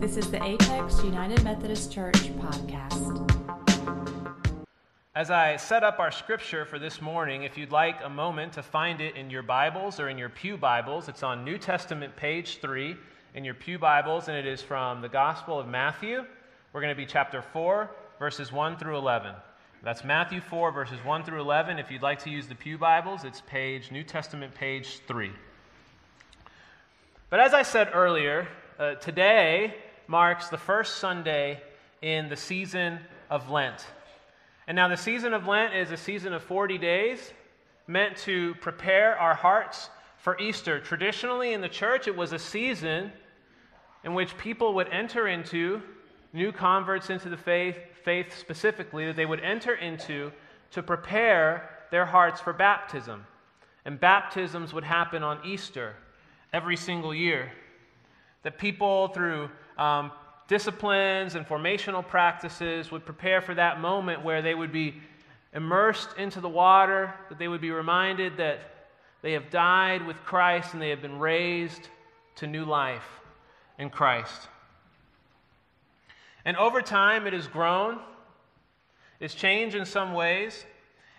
This 0.00 0.16
is 0.16 0.30
the 0.30 0.42
Apex 0.42 1.04
United 1.04 1.44
Methodist 1.44 1.92
Church 1.92 2.34
podcast. 2.38 3.30
As 5.14 5.30
I 5.30 5.56
set 5.56 5.84
up 5.84 5.98
our 5.98 6.10
scripture 6.10 6.64
for 6.64 6.78
this 6.78 7.02
morning, 7.02 7.42
if 7.42 7.58
you'd 7.58 7.70
like 7.70 8.02
a 8.02 8.08
moment 8.08 8.54
to 8.54 8.62
find 8.62 9.02
it 9.02 9.14
in 9.14 9.28
your 9.28 9.42
Bibles 9.42 10.00
or 10.00 10.08
in 10.08 10.16
your 10.16 10.30
Pew 10.30 10.56
Bibles, 10.56 11.10
it's 11.10 11.22
on 11.22 11.44
New 11.44 11.58
Testament 11.58 12.16
page 12.16 12.60
3 12.62 12.96
in 13.34 13.44
your 13.44 13.52
Pew 13.52 13.78
Bibles, 13.78 14.28
and 14.28 14.38
it 14.38 14.46
is 14.46 14.62
from 14.62 15.02
the 15.02 15.08
Gospel 15.10 15.60
of 15.60 15.68
Matthew. 15.68 16.24
We're 16.72 16.80
going 16.80 16.94
to 16.94 16.98
be 16.98 17.04
chapter 17.04 17.42
4, 17.42 17.90
verses 18.18 18.50
1 18.50 18.78
through 18.78 18.96
11. 18.96 19.34
That's 19.82 20.02
Matthew 20.02 20.40
4, 20.40 20.72
verses 20.72 20.98
1 21.04 21.24
through 21.24 21.42
11. 21.42 21.78
If 21.78 21.90
you'd 21.90 22.00
like 22.00 22.20
to 22.20 22.30
use 22.30 22.46
the 22.46 22.54
Pew 22.54 22.78
Bibles, 22.78 23.24
it's 23.24 23.42
page, 23.42 23.90
New 23.90 24.02
Testament 24.02 24.54
page 24.54 25.00
3. 25.06 25.30
But 27.28 27.40
as 27.40 27.52
I 27.52 27.60
said 27.60 27.90
earlier, 27.92 28.48
uh, 28.78 28.94
today 28.94 29.74
marks 30.10 30.48
the 30.48 30.58
first 30.58 30.96
Sunday 30.96 31.62
in 32.02 32.28
the 32.28 32.36
season 32.36 32.98
of 33.30 33.48
Lent. 33.48 33.86
And 34.66 34.74
now, 34.74 34.88
the 34.88 34.96
season 34.96 35.32
of 35.32 35.46
Lent 35.46 35.72
is 35.72 35.92
a 35.92 35.96
season 35.96 36.32
of 36.32 36.42
40 36.42 36.78
days 36.78 37.32
meant 37.86 38.16
to 38.18 38.56
prepare 38.56 39.16
our 39.16 39.34
hearts 39.34 39.88
for 40.18 40.36
Easter. 40.40 40.80
Traditionally, 40.80 41.52
in 41.52 41.60
the 41.60 41.68
church, 41.68 42.08
it 42.08 42.16
was 42.16 42.32
a 42.32 42.40
season 42.40 43.12
in 44.02 44.14
which 44.14 44.36
people 44.36 44.74
would 44.74 44.88
enter 44.88 45.28
into 45.28 45.80
new 46.32 46.50
converts 46.50 47.08
into 47.08 47.28
the 47.28 47.36
faith, 47.36 47.76
faith 48.02 48.36
specifically, 48.36 49.06
that 49.06 49.14
they 49.14 49.26
would 49.26 49.40
enter 49.40 49.76
into 49.76 50.32
to 50.72 50.82
prepare 50.82 51.70
their 51.92 52.06
hearts 52.06 52.40
for 52.40 52.52
baptism. 52.52 53.24
And 53.84 54.00
baptisms 54.00 54.72
would 54.72 54.84
happen 54.84 55.22
on 55.22 55.38
Easter 55.46 55.94
every 56.52 56.76
single 56.76 57.14
year. 57.14 57.52
That 58.42 58.58
people, 58.58 59.08
through 59.08 59.50
um, 59.80 60.12
disciplines 60.46 61.34
and 61.34 61.46
formational 61.46 62.06
practices, 62.06 62.90
would 62.90 63.04
prepare 63.04 63.40
for 63.40 63.54
that 63.54 63.80
moment 63.80 64.22
where 64.22 64.42
they 64.42 64.54
would 64.54 64.72
be 64.72 64.94
immersed 65.54 66.10
into 66.18 66.40
the 66.40 66.48
water, 66.48 67.14
that 67.28 67.38
they 67.38 67.48
would 67.48 67.62
be 67.62 67.70
reminded 67.70 68.36
that 68.36 68.60
they 69.22 69.32
have 69.32 69.50
died 69.50 70.06
with 70.06 70.16
Christ 70.24 70.74
and 70.74 70.82
they 70.82 70.90
have 70.90 71.02
been 71.02 71.18
raised 71.18 71.88
to 72.36 72.46
new 72.46 72.64
life 72.64 73.20
in 73.78 73.90
Christ. 73.90 74.48
And 76.44 76.56
over 76.56 76.82
time, 76.82 77.26
it 77.26 77.32
has 77.32 77.46
grown, 77.46 77.98
it's 79.18 79.34
changed 79.34 79.76
in 79.76 79.84
some 79.84 80.12
ways. 80.12 80.64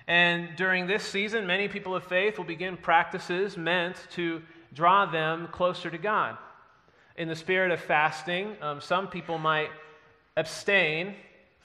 And 0.08 0.50
during 0.56 0.88
this 0.88 1.04
season, 1.04 1.48
many 1.48 1.68
people 1.68 1.96
of 1.96 2.04
faith 2.04 2.38
will 2.38 2.46
begin 2.46 2.76
practices 2.76 3.56
meant 3.56 3.96
to 4.12 4.42
draw 4.74 5.06
them 5.06 5.48
closer 5.52 5.90
to 5.90 5.98
God 5.98 6.38
in 7.18 7.28
the 7.28 7.36
spirit 7.36 7.72
of 7.72 7.80
fasting, 7.80 8.56
um, 8.62 8.82
some 8.82 9.08
people 9.08 9.38
might 9.38 9.70
abstain 10.38 11.16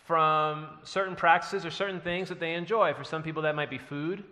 from 0.06 0.68
certain 0.82 1.16
practices 1.16 1.64
or 1.64 1.70
certain 1.70 2.00
things 2.00 2.28
that 2.28 2.40
they 2.40 2.54
enjoy. 2.54 2.94
For 2.94 3.04
some 3.04 3.22
people, 3.22 3.42
that 3.42 3.54
might 3.54 3.70
be 3.70 3.78
food. 3.78 4.24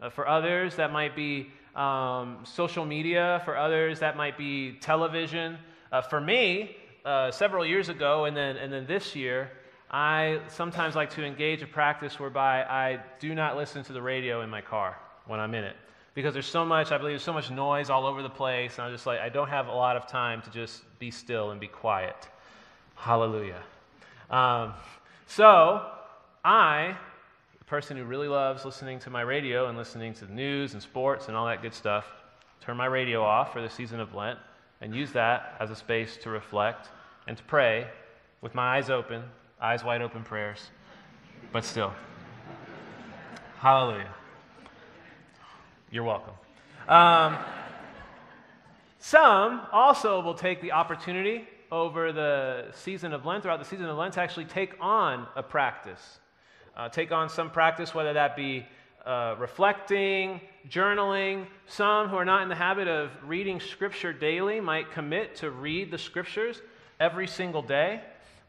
Uh, 0.00 0.10
for 0.10 0.28
others, 0.28 0.76
that 0.76 0.92
might 0.92 1.14
be 1.14 1.50
um, 1.76 2.38
social 2.44 2.84
media. 2.84 3.42
For 3.44 3.56
others, 3.56 4.00
that 4.00 4.16
might 4.16 4.36
be 4.36 4.72
television. 4.80 5.58
Uh, 5.92 6.02
for 6.02 6.20
me, 6.20 6.76
uh, 7.04 7.30
several 7.30 7.64
years 7.64 7.88
ago 7.88 8.24
and 8.24 8.36
then, 8.36 8.56
and 8.56 8.72
then 8.72 8.86
this 8.86 9.14
year, 9.14 9.50
I 9.90 10.40
sometimes 10.48 10.96
like 10.96 11.10
to 11.10 11.24
engage 11.24 11.62
a 11.62 11.66
practice 11.66 12.18
whereby 12.18 12.64
I 12.64 13.00
do 13.20 13.34
not 13.34 13.56
listen 13.56 13.84
to 13.84 13.92
the 13.92 14.02
radio 14.02 14.40
in 14.42 14.50
my 14.50 14.60
car 14.60 14.98
when 15.26 15.38
I'm 15.38 15.54
in 15.54 15.64
it 15.64 15.76
because 16.14 16.32
there's 16.32 16.46
so 16.46 16.64
much, 16.64 16.92
I 16.92 16.98
believe, 16.98 17.12
there's 17.12 17.22
so 17.22 17.32
much 17.32 17.50
noise 17.50 17.90
all 17.90 18.06
over 18.06 18.22
the 18.22 18.30
place. 18.30 18.78
And 18.78 18.86
I'm 18.86 18.92
just 18.92 19.06
like, 19.06 19.20
I 19.20 19.28
don't 19.28 19.48
have 19.48 19.66
a 19.66 19.72
lot 19.72 19.96
of 19.96 20.06
time 20.06 20.42
to 20.42 20.50
just 20.50 20.82
be 20.98 21.10
still 21.10 21.50
and 21.50 21.60
be 21.60 21.66
quiet. 21.66 22.28
Hallelujah. 22.94 23.62
Um, 24.30 24.74
so, 25.26 25.86
I, 26.44 26.96
the 27.58 27.64
person 27.64 27.96
who 27.96 28.04
really 28.04 28.28
loves 28.28 28.64
listening 28.64 28.98
to 29.00 29.10
my 29.10 29.22
radio 29.22 29.68
and 29.68 29.76
listening 29.76 30.14
to 30.14 30.24
the 30.26 30.32
news 30.32 30.74
and 30.74 30.82
sports 30.82 31.28
and 31.28 31.36
all 31.36 31.46
that 31.46 31.62
good 31.62 31.74
stuff, 31.74 32.06
turn 32.60 32.76
my 32.76 32.86
radio 32.86 33.22
off 33.22 33.52
for 33.52 33.60
the 33.60 33.68
season 33.68 34.00
of 34.00 34.14
Lent 34.14 34.38
and 34.80 34.94
use 34.94 35.12
that 35.12 35.56
as 35.60 35.70
a 35.70 35.76
space 35.76 36.16
to 36.18 36.30
reflect 36.30 36.88
and 37.26 37.36
to 37.36 37.42
pray 37.44 37.86
with 38.40 38.54
my 38.54 38.76
eyes 38.76 38.90
open, 38.90 39.22
eyes 39.60 39.82
wide 39.82 40.02
open 40.02 40.22
prayers, 40.22 40.70
but 41.52 41.64
still. 41.64 41.92
Hallelujah. 43.58 44.12
You're 45.94 46.02
welcome. 46.02 46.34
Um, 46.88 47.38
some 48.98 49.60
also 49.70 50.20
will 50.22 50.34
take 50.34 50.60
the 50.60 50.72
opportunity 50.72 51.46
over 51.70 52.10
the 52.10 52.72
season 52.72 53.12
of 53.12 53.24
Lent, 53.24 53.44
throughout 53.44 53.60
the 53.60 53.64
season 53.64 53.86
of 53.86 53.96
Lent, 53.96 54.14
to 54.14 54.20
actually 54.20 54.46
take 54.46 54.74
on 54.80 55.28
a 55.36 55.42
practice. 55.44 56.18
Uh, 56.76 56.88
take 56.88 57.12
on 57.12 57.28
some 57.28 57.48
practice, 57.48 57.94
whether 57.94 58.12
that 58.12 58.34
be 58.34 58.66
uh, 59.06 59.36
reflecting, 59.38 60.40
journaling. 60.68 61.46
Some 61.68 62.08
who 62.08 62.16
are 62.16 62.24
not 62.24 62.42
in 62.42 62.48
the 62.48 62.56
habit 62.56 62.88
of 62.88 63.12
reading 63.24 63.60
Scripture 63.60 64.12
daily 64.12 64.58
might 64.58 64.90
commit 64.90 65.36
to 65.36 65.52
read 65.52 65.92
the 65.92 65.98
Scriptures 65.98 66.60
every 66.98 67.28
single 67.28 67.62
day. 67.62 68.00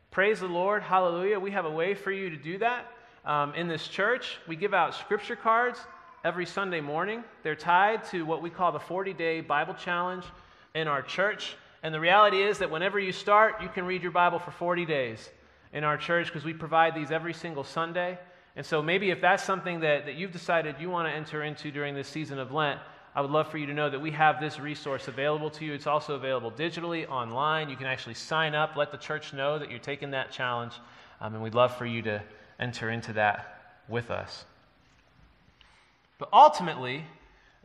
Praise 0.09 0.39
the 0.39 0.47
Lord. 0.47 0.81
Hallelujah. 0.81 1.39
We 1.39 1.51
have 1.51 1.66
a 1.66 1.72
way 1.72 1.94
for 1.94 2.12
you 2.12 2.31
to 2.31 2.38
do 2.38 2.57
that 2.57 2.91
um, 3.23 3.53
in 3.53 3.67
this 3.67 3.88
church. 3.88 4.39
We 4.47 4.56
give 4.56 4.73
out 4.73 4.95
Scripture 4.95 5.35
cards 5.35 5.79
every 6.25 6.47
Sunday 6.47 6.81
morning. 6.81 7.24
They're 7.44 7.56
tied 7.56 8.03
to 8.06 8.25
what 8.25 8.41
we 8.41 8.50
call 8.50 8.72
the 8.72 8.80
40 8.80 9.13
day 9.13 9.41
Bible 9.41 9.75
challenge 9.75 10.25
in 10.74 10.88
our 10.88 11.03
church. 11.03 11.56
And 11.84 11.94
the 11.94 12.00
reality 12.00 12.41
is 12.41 12.58
that 12.58 12.72
whenever 12.72 13.00
you 13.00 13.12
start, 13.12 13.62
you 13.62 13.69
can 13.69 13.86
read 13.86 14.02
your 14.02 14.12
Bible 14.12 14.40
for 14.40 14.50
40 14.50 14.88
days 14.88 15.30
in 15.72 15.84
our 15.84 15.97
church 15.97 16.25
because 16.25 16.44
we 16.44 16.52
provide 16.52 16.96
these 16.96 17.12
every 17.12 17.34
single 17.34 17.63
Sunday. 17.63 18.18
And 18.56 18.66
so 18.66 18.81
maybe 18.81 19.12
if 19.12 19.22
that's 19.22 19.44
something 19.44 19.81
that, 19.81 20.08
that 20.08 20.16
you've 20.16 20.31
decided 20.31 20.78
you 20.80 20.90
want 20.90 21.08
to 21.08 21.13
enter 21.13 21.44
into 21.44 21.69
during 21.69 21.94
this 21.94 22.08
season 22.08 22.40
of 22.40 22.52
Lent, 22.52 22.80
I 23.13 23.22
would 23.22 23.30
love 23.30 23.52
for 23.52 23.59
you 23.59 23.68
to 23.68 23.74
know 23.74 23.92
that 23.92 24.02
we 24.02 24.09
have 24.12 24.42
this 24.42 24.59
resource 24.59 25.07
available 25.07 25.52
to 25.52 25.63
you. 25.63 25.74
It's 25.74 25.86
also 25.86 26.16
available 26.16 26.52
digitally, 26.52 27.07
online. 27.07 27.69
You 27.69 27.75
can 27.75 27.86
actually 27.86 28.16
sign 28.16 28.56
up, 28.56 28.75
let 28.75 28.92
the 28.92 28.97
church 28.97 29.31
know 29.31 29.59
that 29.59 29.69
you're 29.69 29.78
taking 29.78 30.09
that 30.12 30.31
challenge, 30.31 30.74
um, 31.22 31.36
and 31.36 31.44
we'd 31.44 31.53
love 31.53 31.78
for 31.78 31.86
you 31.86 32.02
to 32.02 32.24
enter 32.59 32.90
into 32.90 33.13
that 33.13 33.84
with 33.88 34.09
us. 34.09 34.46
But 36.17 36.29
ultimately, 36.31 37.05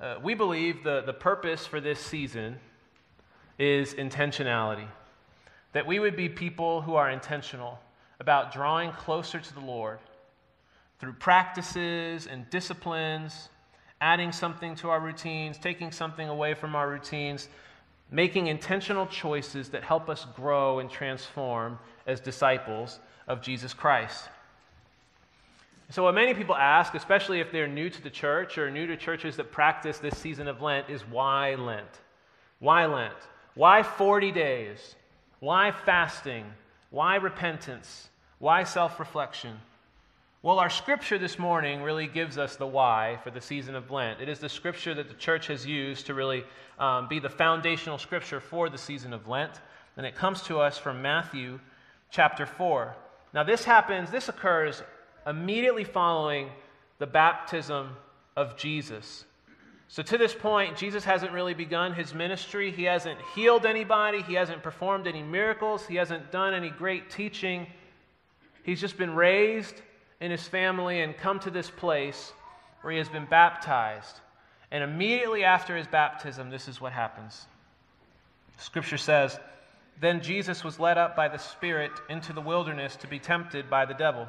uh, 0.00 0.16
we 0.22 0.34
believe 0.34 0.82
the, 0.82 1.02
the 1.02 1.12
purpose 1.12 1.66
for 1.66 1.80
this 1.80 2.00
season 2.00 2.58
is 3.58 3.94
intentionality. 3.94 4.86
That 5.72 5.86
we 5.86 6.00
would 6.00 6.16
be 6.16 6.28
people 6.28 6.80
who 6.80 6.94
are 6.94 7.10
intentional 7.10 7.78
about 8.18 8.52
drawing 8.52 8.92
closer 8.92 9.38
to 9.38 9.54
the 9.54 9.60
Lord 9.60 9.98
through 10.98 11.12
practices 11.14 12.26
and 12.26 12.48
disciplines, 12.50 13.48
adding 14.00 14.32
something 14.32 14.74
to 14.76 14.90
our 14.90 15.00
routines, 15.00 15.58
taking 15.58 15.92
something 15.92 16.28
away 16.28 16.54
from 16.54 16.74
our 16.74 16.88
routines, 16.88 17.48
making 18.10 18.48
intentional 18.48 19.06
choices 19.06 19.68
that 19.70 19.84
help 19.84 20.08
us 20.08 20.26
grow 20.34 20.80
and 20.80 20.90
transform 20.90 21.78
as 22.06 22.20
disciples 22.20 22.98
of 23.28 23.40
Jesus 23.40 23.72
Christ. 23.72 24.28
So, 25.90 26.04
what 26.04 26.14
many 26.14 26.34
people 26.34 26.54
ask, 26.54 26.94
especially 26.94 27.40
if 27.40 27.50
they're 27.50 27.66
new 27.66 27.90
to 27.90 28.02
the 28.02 28.10
church 28.10 28.58
or 28.58 28.70
new 28.70 28.86
to 28.86 28.96
churches 28.96 29.36
that 29.36 29.50
practice 29.50 29.98
this 29.98 30.16
season 30.16 30.46
of 30.46 30.62
Lent, 30.62 30.88
is 30.88 31.02
why 31.02 31.56
Lent? 31.56 32.00
Why 32.60 32.86
Lent? 32.86 33.16
Why 33.54 33.82
40 33.82 34.30
days? 34.30 34.94
Why 35.40 35.72
fasting? 35.72 36.44
Why 36.90 37.16
repentance? 37.16 38.08
Why 38.38 38.62
self 38.62 39.00
reflection? 39.00 39.58
Well, 40.42 40.60
our 40.60 40.70
scripture 40.70 41.18
this 41.18 41.40
morning 41.40 41.82
really 41.82 42.06
gives 42.06 42.38
us 42.38 42.54
the 42.54 42.68
why 42.68 43.18
for 43.24 43.32
the 43.32 43.40
season 43.40 43.74
of 43.74 43.90
Lent. 43.90 44.20
It 44.20 44.28
is 44.28 44.38
the 44.38 44.48
scripture 44.48 44.94
that 44.94 45.08
the 45.08 45.14
church 45.14 45.48
has 45.48 45.66
used 45.66 46.06
to 46.06 46.14
really 46.14 46.44
um, 46.78 47.08
be 47.08 47.18
the 47.18 47.28
foundational 47.28 47.98
scripture 47.98 48.40
for 48.40 48.70
the 48.70 48.78
season 48.78 49.12
of 49.12 49.26
Lent. 49.26 49.60
And 49.96 50.06
it 50.06 50.14
comes 50.14 50.42
to 50.42 50.60
us 50.60 50.78
from 50.78 51.02
Matthew 51.02 51.58
chapter 52.12 52.46
4. 52.46 52.94
Now, 53.34 53.42
this 53.42 53.64
happens, 53.64 54.10
this 54.10 54.28
occurs 54.28 54.82
immediately 55.26 55.84
following 55.84 56.50
the 56.98 57.06
baptism 57.06 57.96
of 58.36 58.56
Jesus. 58.56 59.24
So, 59.88 60.04
to 60.04 60.16
this 60.16 60.34
point, 60.34 60.76
Jesus 60.76 61.04
hasn't 61.04 61.32
really 61.32 61.54
begun 61.54 61.92
his 61.94 62.14
ministry. 62.14 62.70
He 62.70 62.84
hasn't 62.84 63.18
healed 63.34 63.66
anybody. 63.66 64.22
He 64.22 64.34
hasn't 64.34 64.62
performed 64.62 65.08
any 65.08 65.22
miracles. 65.22 65.84
He 65.84 65.96
hasn't 65.96 66.30
done 66.30 66.54
any 66.54 66.70
great 66.70 67.10
teaching. 67.10 67.66
He's 68.62 68.80
just 68.80 68.96
been 68.96 69.14
raised 69.14 69.82
in 70.20 70.30
his 70.30 70.46
family 70.46 71.00
and 71.00 71.16
come 71.16 71.40
to 71.40 71.50
this 71.50 71.68
place 71.70 72.32
where 72.82 72.92
he 72.92 72.98
has 72.98 73.08
been 73.08 73.26
baptized. 73.26 74.20
And 74.70 74.84
immediately 74.84 75.42
after 75.42 75.76
his 75.76 75.88
baptism, 75.88 76.50
this 76.50 76.68
is 76.68 76.80
what 76.80 76.92
happens. 76.92 77.46
Scripture 78.58 78.98
says, 78.98 79.40
Then 80.00 80.22
Jesus 80.22 80.62
was 80.62 80.78
led 80.78 80.98
up 80.98 81.16
by 81.16 81.28
the 81.28 81.38
Spirit 81.38 81.90
into 82.08 82.32
the 82.32 82.40
wilderness 82.40 82.94
to 82.96 83.08
be 83.08 83.18
tempted 83.18 83.68
by 83.68 83.86
the 83.86 83.94
devil. 83.94 84.28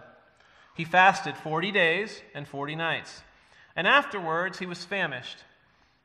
He 0.75 0.85
fasted 0.85 1.35
40 1.37 1.71
days 1.71 2.21
and 2.33 2.47
40 2.47 2.75
nights. 2.75 3.21
And 3.75 3.87
afterwards 3.87 4.59
he 4.59 4.65
was 4.65 4.85
famished. 4.85 5.43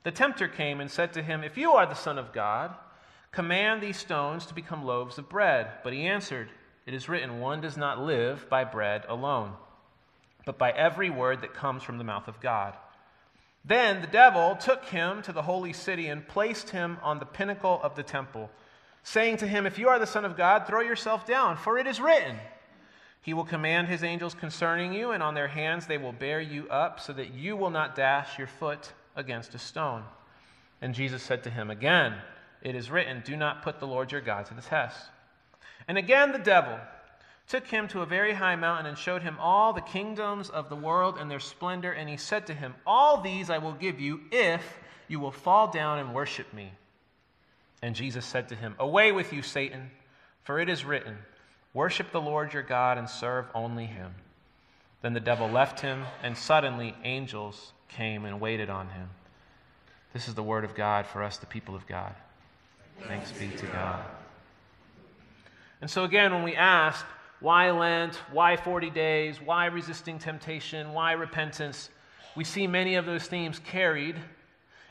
The 0.02 0.12
tempter 0.12 0.48
came 0.48 0.80
and 0.80 0.90
said 0.90 1.12
to 1.14 1.22
him, 1.22 1.42
If 1.42 1.56
you 1.56 1.72
are 1.72 1.86
the 1.86 1.94
Son 1.94 2.18
of 2.18 2.32
God, 2.32 2.74
command 3.32 3.82
these 3.82 3.96
stones 3.96 4.46
to 4.46 4.54
become 4.54 4.84
loaves 4.84 5.18
of 5.18 5.28
bread. 5.28 5.68
But 5.82 5.92
he 5.92 6.06
answered, 6.06 6.48
It 6.86 6.94
is 6.94 7.08
written, 7.08 7.40
One 7.40 7.60
does 7.60 7.76
not 7.76 8.00
live 8.00 8.48
by 8.48 8.64
bread 8.64 9.04
alone, 9.08 9.52
but 10.44 10.58
by 10.58 10.70
every 10.70 11.10
word 11.10 11.40
that 11.42 11.54
comes 11.54 11.82
from 11.82 11.98
the 11.98 12.04
mouth 12.04 12.28
of 12.28 12.40
God. 12.40 12.76
Then 13.64 14.00
the 14.00 14.06
devil 14.06 14.54
took 14.54 14.84
him 14.84 15.22
to 15.22 15.32
the 15.32 15.42
holy 15.42 15.72
city 15.72 16.06
and 16.06 16.26
placed 16.26 16.70
him 16.70 16.98
on 17.02 17.18
the 17.18 17.26
pinnacle 17.26 17.80
of 17.82 17.96
the 17.96 18.04
temple, 18.04 18.48
saying 19.02 19.38
to 19.38 19.46
him, 19.48 19.66
If 19.66 19.76
you 19.76 19.88
are 19.88 19.98
the 19.98 20.06
Son 20.06 20.24
of 20.24 20.36
God, 20.36 20.66
throw 20.66 20.82
yourself 20.82 21.26
down, 21.26 21.56
for 21.56 21.76
it 21.76 21.88
is 21.88 22.00
written, 22.00 22.36
He 23.26 23.34
will 23.34 23.44
command 23.44 23.88
His 23.88 24.04
angels 24.04 24.34
concerning 24.34 24.92
you, 24.92 25.10
and 25.10 25.20
on 25.20 25.34
their 25.34 25.48
hands 25.48 25.88
they 25.88 25.98
will 25.98 26.12
bear 26.12 26.40
you 26.40 26.68
up, 26.68 27.00
so 27.00 27.12
that 27.12 27.34
you 27.34 27.56
will 27.56 27.70
not 27.70 27.96
dash 27.96 28.38
your 28.38 28.46
foot 28.46 28.92
against 29.16 29.52
a 29.56 29.58
stone. 29.58 30.04
And 30.80 30.94
Jesus 30.94 31.24
said 31.24 31.42
to 31.42 31.50
him 31.50 31.68
again, 31.68 32.14
It 32.62 32.76
is 32.76 32.88
written, 32.88 33.24
Do 33.26 33.36
not 33.36 33.64
put 33.64 33.80
the 33.80 33.86
Lord 33.88 34.12
your 34.12 34.20
God 34.20 34.46
to 34.46 34.54
the 34.54 34.62
test. 34.62 35.08
And 35.88 35.98
again 35.98 36.30
the 36.30 36.38
devil 36.38 36.78
took 37.48 37.66
him 37.66 37.88
to 37.88 38.02
a 38.02 38.06
very 38.06 38.32
high 38.32 38.54
mountain 38.54 38.86
and 38.86 38.96
showed 38.96 39.22
him 39.22 39.36
all 39.40 39.72
the 39.72 39.80
kingdoms 39.80 40.48
of 40.48 40.68
the 40.68 40.76
world 40.76 41.18
and 41.18 41.28
their 41.28 41.40
splendor. 41.40 41.90
And 41.90 42.08
he 42.08 42.16
said 42.16 42.46
to 42.46 42.54
him, 42.54 42.76
All 42.86 43.22
these 43.22 43.50
I 43.50 43.58
will 43.58 43.72
give 43.72 43.98
you 43.98 44.20
if 44.30 44.62
you 45.08 45.18
will 45.18 45.32
fall 45.32 45.68
down 45.72 45.98
and 45.98 46.14
worship 46.14 46.54
me. 46.54 46.70
And 47.82 47.96
Jesus 47.96 48.24
said 48.24 48.50
to 48.50 48.54
him, 48.54 48.76
Away 48.78 49.10
with 49.10 49.32
you, 49.32 49.42
Satan, 49.42 49.90
for 50.44 50.60
it 50.60 50.68
is 50.68 50.84
written, 50.84 51.18
Worship 51.76 52.10
the 52.10 52.22
Lord 52.22 52.54
your 52.54 52.62
God 52.62 52.96
and 52.96 53.06
serve 53.06 53.44
only 53.54 53.84
him. 53.84 54.14
Then 55.02 55.12
the 55.12 55.20
devil 55.20 55.46
left 55.46 55.80
him, 55.80 56.04
and 56.22 56.34
suddenly 56.34 56.96
angels 57.04 57.74
came 57.90 58.24
and 58.24 58.40
waited 58.40 58.70
on 58.70 58.88
him. 58.88 59.10
This 60.14 60.26
is 60.26 60.34
the 60.34 60.42
word 60.42 60.64
of 60.64 60.74
God 60.74 61.04
for 61.04 61.22
us, 61.22 61.36
the 61.36 61.44
people 61.44 61.74
of 61.74 61.86
God. 61.86 62.14
Thanks 63.06 63.30
be 63.30 63.50
to 63.58 63.66
God. 63.66 64.02
And 65.82 65.90
so, 65.90 66.04
again, 66.04 66.32
when 66.32 66.44
we 66.44 66.56
ask, 66.56 67.04
why 67.40 67.70
Lent? 67.70 68.14
Why 68.32 68.56
40 68.56 68.88
days? 68.88 69.38
Why 69.38 69.66
resisting 69.66 70.18
temptation? 70.18 70.94
Why 70.94 71.12
repentance? 71.12 71.90
We 72.36 72.44
see 72.44 72.66
many 72.66 72.94
of 72.94 73.04
those 73.04 73.26
themes 73.26 73.58
carried 73.58 74.16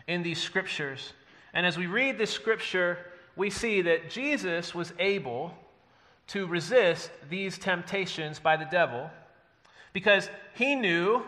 in 0.06 0.22
these 0.22 0.40
scriptures. 0.40 1.14
And 1.52 1.66
as 1.66 1.80
we 1.80 1.88
read 1.88 2.20
this 2.20 2.30
scripture, 2.30 3.00
we 3.36 3.50
see 3.50 3.82
that 3.82 4.12
Jesus 4.12 4.76
was 4.76 4.94
able 5.00 5.52
to 6.28 6.48
resist 6.48 7.12
these 7.30 7.58
temptations 7.58 8.40
by 8.40 8.58
the 8.58 8.66
devil 8.66 9.10
because 9.94 10.30
he 10.56 10.76
knew, 10.76 11.24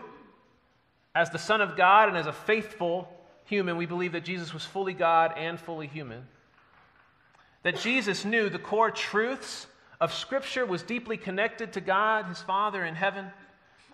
as 1.16 1.30
the 1.30 1.40
Son 1.40 1.62
of 1.62 1.78
God 1.78 2.10
and 2.10 2.18
as 2.18 2.28
a 2.28 2.34
faithful 2.34 3.08
human, 3.46 3.78
we 3.78 3.86
believe 3.86 4.12
that 4.12 4.26
Jesus 4.26 4.54
was 4.54 4.66
fully 4.66 4.94
God 4.94 5.34
and 5.38 5.60
fully 5.60 5.88
human. 5.88 6.28
That 7.64 7.80
Jesus 7.80 8.26
knew 8.26 8.50
the 8.50 8.60
core 8.60 8.92
truths 8.92 9.68
of 10.00 10.14
Scripture, 10.14 10.66
was 10.66 10.84
deeply 10.84 11.18
connected 11.18 11.74
to 11.74 11.82
God, 11.82 12.26
his 12.26 12.42
Father 12.42 12.84
in 12.84 12.94
heaven, 12.94 13.28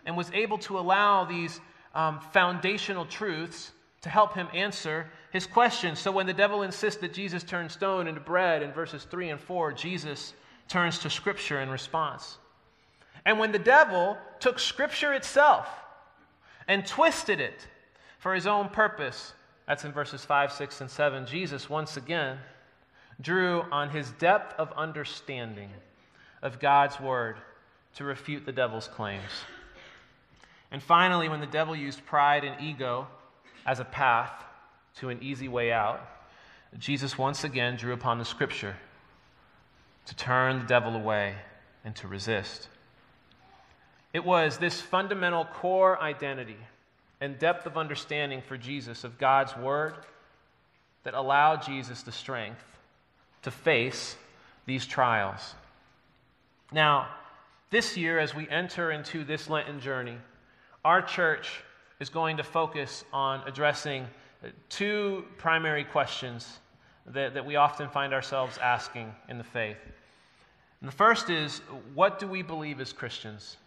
and 0.06 0.18
was 0.18 0.32
able 0.34 0.58
to 0.60 0.80
allow 0.80 1.24
these 1.24 1.62
um, 1.94 2.20
foundational 2.32 3.06
truths 3.06 3.72
to 4.02 4.10
help 4.10 4.34
him 4.34 4.48
answer 4.54 5.08
his 5.32 5.46
questions. 5.46 6.00
So 6.00 6.12
when 6.12 6.26
the 6.26 6.34
devil 6.34 6.64
insists 6.64 7.00
that 7.02 7.14
Jesus 7.14 7.44
turn 7.44 7.70
stone 7.70 8.08
into 8.08 8.20
bread 8.20 8.64
in 8.64 8.72
verses 8.72 9.06
3 9.06 9.30
and 9.30 9.40
4, 9.40 9.72
Jesus 9.74 10.34
turns 10.74 10.98
to 10.98 11.10
Scripture 11.10 11.62
in 11.62 11.70
response. 11.70 12.40
And 13.26 13.38
when 13.38 13.52
the 13.52 13.60
devil 13.60 14.18
took 14.40 14.58
Scripture 14.58 15.14
itself 15.14 15.68
and 16.68 16.84
twisted 16.84 17.40
it 17.40 17.68
for 18.18 18.34
his 18.34 18.48
own 18.48 18.70
purpose, 18.70 19.34
that's 19.68 19.86
in 19.86 19.92
verses 19.92 20.26
5, 20.26 20.52
6, 20.52 20.82
and 20.82 20.90
7, 20.90 21.28
Jesus 21.28 21.70
once 21.70 21.96
again 21.96 22.40
drew 23.22 23.62
on 23.72 23.92
his 23.92 24.10
depth 24.14 24.60
of 24.60 24.74
understanding 24.76 25.70
of 26.42 26.60
God's 26.60 27.00
word 27.00 27.36
to 27.96 28.04
refute 28.04 28.44
the 28.44 28.52
devil's 28.52 28.88
claims. 28.88 29.46
And 30.72 30.82
finally, 30.82 31.30
when 31.30 31.40
the 31.40 31.46
devil 31.46 31.76
used 31.76 32.04
pride 32.08 32.44
and 32.44 32.60
ego 32.60 33.08
as 33.68 33.80
a 33.80 33.86
path 33.86 34.44
to 34.98 35.10
an 35.10 35.22
easy 35.22 35.48
way 35.48 35.72
out, 35.72 36.02
Jesus 36.80 37.16
once 37.16 37.44
again 37.44 37.76
drew 37.76 37.94
upon 37.94 38.18
the 38.18 38.26
scripture 38.26 38.76
to 40.06 40.16
turn 40.16 40.60
the 40.60 40.66
devil 40.66 40.96
away 40.96 41.36
and 41.86 41.96
to 41.98 42.08
resist. 42.08 42.68
It 44.14 44.24
was 44.24 44.58
this 44.58 44.80
fundamental 44.80 45.46
core 45.46 46.00
identity 46.02 46.58
and 47.20 47.40
depth 47.40 47.66
of 47.66 47.78
understanding 47.78 48.42
for 48.42 48.58
Jesus 48.58 49.04
of 49.04 49.18
God's 49.18 49.56
word 49.58 49.96
that 51.04 51.14
allowed 51.14 51.64
Jesus 51.64 52.04
the 52.04 52.12
strength 52.12 52.64
to 53.44 53.52
face 53.52 54.16
these 54.66 54.86
trials. 54.86 55.56
Now, 56.72 57.08
this 57.70 57.98
year, 57.98 58.20
as 58.20 58.36
we 58.36 58.48
enter 58.50 58.92
into 58.92 59.24
this 59.24 59.50
Lenten 59.50 59.80
journey, 59.80 60.18
our 60.86 61.02
church 61.02 61.64
is 62.00 62.10
going 62.10 62.38
to 62.38 62.44
focus 62.44 63.04
on 63.12 63.42
addressing 63.48 64.08
two 64.70 65.26
primary 65.38 65.84
questions 65.84 66.60
that, 67.08 67.34
that 67.34 67.46
we 67.46 67.56
often 67.56 67.90
find 67.90 68.14
ourselves 68.14 68.58
asking 68.58 69.14
in 69.30 69.38
the 69.38 69.44
faith. 69.44 69.78
And 70.82 70.88
the 70.88 70.96
first 70.96 71.30
is 71.30 71.60
what 71.94 72.20
do 72.20 72.28
we 72.28 72.42
believe 72.42 72.80
as 72.80 72.94
Christians? 72.94 73.58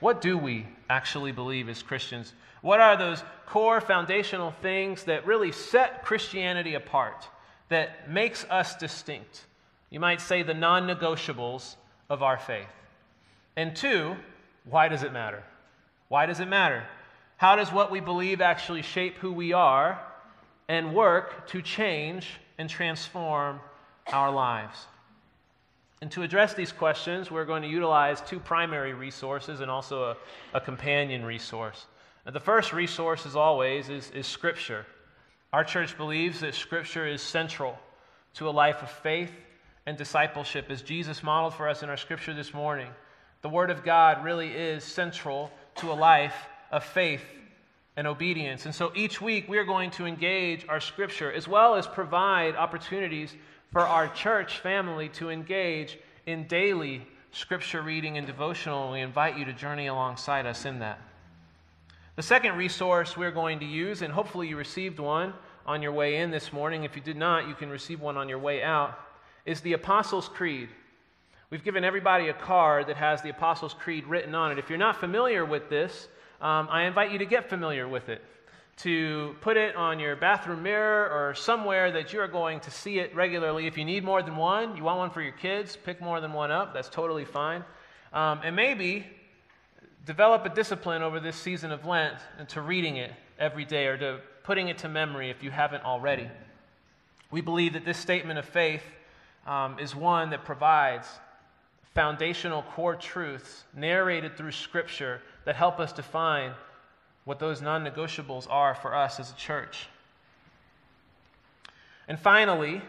What 0.00 0.20
do 0.20 0.38
we 0.38 0.66
actually 0.88 1.32
believe 1.32 1.68
as 1.68 1.82
Christians? 1.82 2.32
What 2.62 2.80
are 2.80 2.96
those 2.96 3.22
core 3.46 3.80
foundational 3.80 4.52
things 4.62 5.04
that 5.04 5.26
really 5.26 5.52
set 5.52 6.04
Christianity 6.04 6.74
apart, 6.74 7.28
that 7.68 8.10
makes 8.10 8.44
us 8.44 8.76
distinct? 8.76 9.46
You 9.90 10.00
might 10.00 10.20
say 10.20 10.42
the 10.42 10.54
non 10.54 10.86
negotiables 10.86 11.76
of 12.08 12.22
our 12.22 12.38
faith? 12.38 12.68
And 13.56 13.74
two, 13.74 14.16
why 14.64 14.88
does 14.88 15.02
it 15.02 15.12
matter? 15.12 15.42
Why 16.08 16.26
does 16.26 16.40
it 16.40 16.48
matter? 16.48 16.84
How 17.36 17.56
does 17.56 17.72
what 17.72 17.90
we 17.90 18.00
believe 18.00 18.40
actually 18.40 18.82
shape 18.82 19.16
who 19.18 19.32
we 19.32 19.52
are 19.52 20.00
and 20.68 20.94
work 20.94 21.48
to 21.48 21.62
change 21.62 22.28
and 22.58 22.68
transform 22.68 23.60
our 24.08 24.30
lives? 24.30 24.86
And 26.00 26.10
to 26.12 26.22
address 26.22 26.54
these 26.54 26.70
questions, 26.70 27.30
we're 27.30 27.44
going 27.44 27.62
to 27.62 27.68
utilize 27.68 28.20
two 28.20 28.38
primary 28.38 28.92
resources 28.92 29.60
and 29.60 29.70
also 29.70 30.04
a, 30.04 30.16
a 30.54 30.60
companion 30.60 31.24
resource. 31.24 31.86
Now, 32.24 32.32
the 32.32 32.40
first 32.40 32.72
resource, 32.72 33.26
as 33.26 33.34
always, 33.34 33.88
is, 33.88 34.10
is 34.12 34.26
Scripture. 34.26 34.86
Our 35.52 35.64
church 35.64 35.96
believes 35.96 36.40
that 36.40 36.54
Scripture 36.54 37.06
is 37.06 37.22
central 37.22 37.78
to 38.34 38.48
a 38.48 38.50
life 38.50 38.82
of 38.82 38.90
faith 38.90 39.32
and 39.86 39.96
discipleship 39.96 40.66
as 40.70 40.82
Jesus 40.82 41.22
modeled 41.22 41.54
for 41.54 41.66
us 41.66 41.82
in 41.82 41.88
our 41.88 41.96
scripture 41.96 42.34
this 42.34 42.52
morning. 42.52 42.88
The 43.40 43.48
Word 43.48 43.70
of 43.70 43.82
God 43.82 44.22
really 44.22 44.50
is 44.50 44.84
central 44.84 45.50
to 45.76 45.90
a 45.90 45.94
life 45.94 46.34
of 46.70 46.84
faith 46.84 47.22
and 47.98 48.06
obedience. 48.06 48.64
And 48.64 48.72
so 48.72 48.92
each 48.94 49.20
week 49.20 49.48
we 49.48 49.58
are 49.58 49.64
going 49.64 49.90
to 49.90 50.06
engage 50.06 50.64
our 50.68 50.78
scripture 50.78 51.32
as 51.32 51.48
well 51.48 51.74
as 51.74 51.88
provide 51.88 52.54
opportunities 52.54 53.34
for 53.72 53.80
our 53.80 54.06
church 54.06 54.60
family 54.60 55.08
to 55.10 55.30
engage 55.30 55.98
in 56.24 56.46
daily 56.46 57.04
scripture 57.32 57.82
reading 57.82 58.16
and 58.16 58.24
devotional. 58.24 58.92
We 58.92 59.00
invite 59.00 59.36
you 59.36 59.44
to 59.46 59.52
journey 59.52 59.88
alongside 59.88 60.46
us 60.46 60.64
in 60.64 60.78
that. 60.78 61.00
The 62.14 62.22
second 62.22 62.56
resource 62.56 63.16
we're 63.16 63.32
going 63.32 63.58
to 63.58 63.66
use, 63.66 64.02
and 64.02 64.12
hopefully 64.12 64.46
you 64.46 64.56
received 64.56 65.00
one 65.00 65.34
on 65.66 65.82
your 65.82 65.92
way 65.92 66.18
in 66.18 66.30
this 66.30 66.52
morning. 66.52 66.84
If 66.84 66.94
you 66.94 67.02
did 67.02 67.16
not, 67.16 67.48
you 67.48 67.54
can 67.54 67.68
receive 67.68 68.00
one 68.00 68.16
on 68.16 68.28
your 68.28 68.38
way 68.38 68.62
out 68.62 68.96
is 69.44 69.60
the 69.62 69.72
Apostles' 69.72 70.28
Creed. 70.28 70.68
We've 71.50 71.64
given 71.64 71.82
everybody 71.82 72.28
a 72.28 72.34
card 72.34 72.86
that 72.86 72.96
has 72.96 73.22
the 73.22 73.30
Apostles' 73.30 73.74
Creed 73.74 74.06
written 74.06 74.36
on 74.36 74.52
it. 74.52 74.58
If 74.60 74.68
you're 74.68 74.78
not 74.78 75.00
familiar 75.00 75.44
with 75.44 75.68
this, 75.68 76.06
um, 76.40 76.68
I 76.70 76.84
invite 76.84 77.10
you 77.10 77.18
to 77.18 77.26
get 77.26 77.48
familiar 77.48 77.88
with 77.88 78.08
it, 78.08 78.22
to 78.78 79.34
put 79.40 79.56
it 79.56 79.74
on 79.74 79.98
your 79.98 80.14
bathroom 80.14 80.62
mirror 80.62 81.08
or 81.10 81.34
somewhere 81.34 81.90
that 81.92 82.12
you 82.12 82.20
are 82.20 82.28
going 82.28 82.60
to 82.60 82.70
see 82.70 83.00
it 83.00 83.14
regularly. 83.14 83.66
If 83.66 83.76
you 83.76 83.84
need 83.84 84.04
more 84.04 84.22
than 84.22 84.36
one, 84.36 84.76
you 84.76 84.84
want 84.84 84.98
one 84.98 85.10
for 85.10 85.20
your 85.20 85.32
kids, 85.32 85.76
pick 85.76 86.00
more 86.00 86.20
than 86.20 86.32
one 86.32 86.52
up. 86.52 86.74
That's 86.74 86.88
totally 86.88 87.24
fine. 87.24 87.64
Um, 88.12 88.40
and 88.44 88.54
maybe 88.54 89.06
develop 90.06 90.46
a 90.46 90.48
discipline 90.48 91.02
over 91.02 91.20
this 91.20 91.36
season 91.36 91.72
of 91.72 91.84
Lent 91.84 92.14
to 92.48 92.60
reading 92.60 92.96
it 92.96 93.12
every 93.38 93.64
day 93.64 93.86
or 93.86 93.98
to 93.98 94.20
putting 94.44 94.68
it 94.68 94.78
to 94.78 94.88
memory 94.88 95.30
if 95.30 95.42
you 95.42 95.50
haven't 95.50 95.84
already. 95.84 96.28
We 97.30 97.40
believe 97.40 97.74
that 97.74 97.84
this 97.84 97.98
statement 97.98 98.38
of 98.38 98.46
faith 98.46 98.82
um, 99.46 99.78
is 99.78 99.94
one 99.94 100.30
that 100.30 100.44
provides 100.44 101.06
foundational 101.94 102.62
core 102.62 102.94
truths 102.94 103.64
narrated 103.74 104.36
through 104.36 104.52
Scripture 104.52 105.20
that 105.48 105.56
help 105.56 105.80
us 105.80 105.94
define 105.94 106.52
what 107.24 107.38
those 107.38 107.62
non 107.62 107.82
negotiables 107.82 108.46
are 108.50 108.74
for 108.74 108.94
us 108.94 109.18
as 109.18 109.30
a 109.30 109.34
church. 109.34 109.88
And 112.06 112.18
finally, 112.18 112.82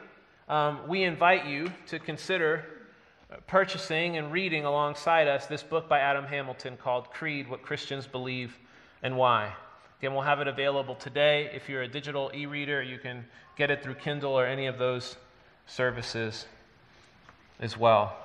um, 0.50 0.86
we 0.90 1.04
invite 1.04 1.46
you 1.46 1.72
to 1.88 2.00
consider 2.00 2.66
purchasing 3.48 4.18
and 4.18 4.34
reading 4.34 4.66
alongside 4.66 5.30
us 5.30 5.46
this 5.46 5.64
book 5.64 5.88
by 5.88 6.00
Adam 6.00 6.26
Hamilton 6.26 6.76
called 6.76 7.10
Creed 7.12 7.50
What 7.50 7.62
Christians 7.62 8.06
Believe 8.06 8.58
and 9.04 9.16
Why. 9.16 9.54
Again, 10.00 10.12
we'll 10.12 10.24
have 10.24 10.42
it 10.42 10.50
available 10.50 10.96
today. 10.96 11.50
If 11.54 11.70
you're 11.70 11.84
a 11.84 11.88
digital 11.88 12.30
e 12.36 12.46
reader, 12.46 12.84
you 12.84 12.98
can 12.98 13.24
get 13.56 13.72
it 13.72 13.82
through 13.82 13.96
Kindle 13.96 14.38
or 14.38 14.46
any 14.46 14.66
of 14.66 14.78
those 14.78 15.16
services 15.66 16.46
as 17.62 17.78
well. 17.78 18.18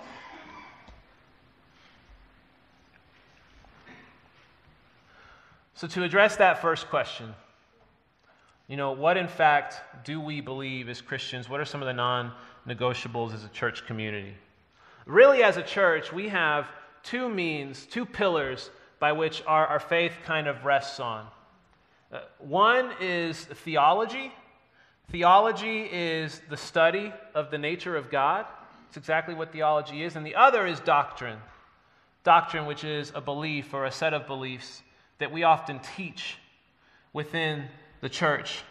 So, 5.84 5.88
to 5.88 6.02
address 6.02 6.36
that 6.36 6.62
first 6.62 6.88
question, 6.88 7.34
you 8.68 8.78
know, 8.78 8.92
what 8.92 9.18
in 9.18 9.28
fact 9.28 9.82
do 10.02 10.18
we 10.18 10.40
believe 10.40 10.88
as 10.88 11.02
Christians? 11.02 11.46
What 11.46 11.60
are 11.60 11.66
some 11.66 11.82
of 11.82 11.86
the 11.86 11.92
non 11.92 12.32
negotiables 12.66 13.34
as 13.34 13.44
a 13.44 13.48
church 13.48 13.86
community? 13.86 14.32
Really, 15.04 15.42
as 15.42 15.58
a 15.58 15.62
church, 15.62 16.10
we 16.10 16.30
have 16.30 16.70
two 17.02 17.28
means, 17.28 17.84
two 17.84 18.06
pillars 18.06 18.70
by 18.98 19.12
which 19.12 19.42
our, 19.46 19.66
our 19.66 19.78
faith 19.78 20.14
kind 20.24 20.46
of 20.46 20.64
rests 20.64 21.00
on. 21.00 21.26
Uh, 22.10 22.20
one 22.38 22.90
is 22.98 23.44
theology. 23.44 24.32
Theology 25.10 25.82
is 25.92 26.40
the 26.48 26.56
study 26.56 27.12
of 27.34 27.50
the 27.50 27.58
nature 27.58 27.94
of 27.94 28.10
God. 28.10 28.46
It's 28.88 28.96
exactly 28.96 29.34
what 29.34 29.52
theology 29.52 30.02
is. 30.02 30.16
And 30.16 30.24
the 30.24 30.36
other 30.36 30.66
is 30.66 30.80
doctrine. 30.80 31.40
Doctrine, 32.22 32.64
which 32.64 32.84
is 32.84 33.12
a 33.14 33.20
belief 33.20 33.74
or 33.74 33.84
a 33.84 33.92
set 33.92 34.14
of 34.14 34.26
beliefs 34.26 34.82
that 35.18 35.32
we 35.32 35.42
often 35.42 35.80
teach 35.96 36.36
within 37.12 37.64
the 38.00 38.08
church. 38.08 38.62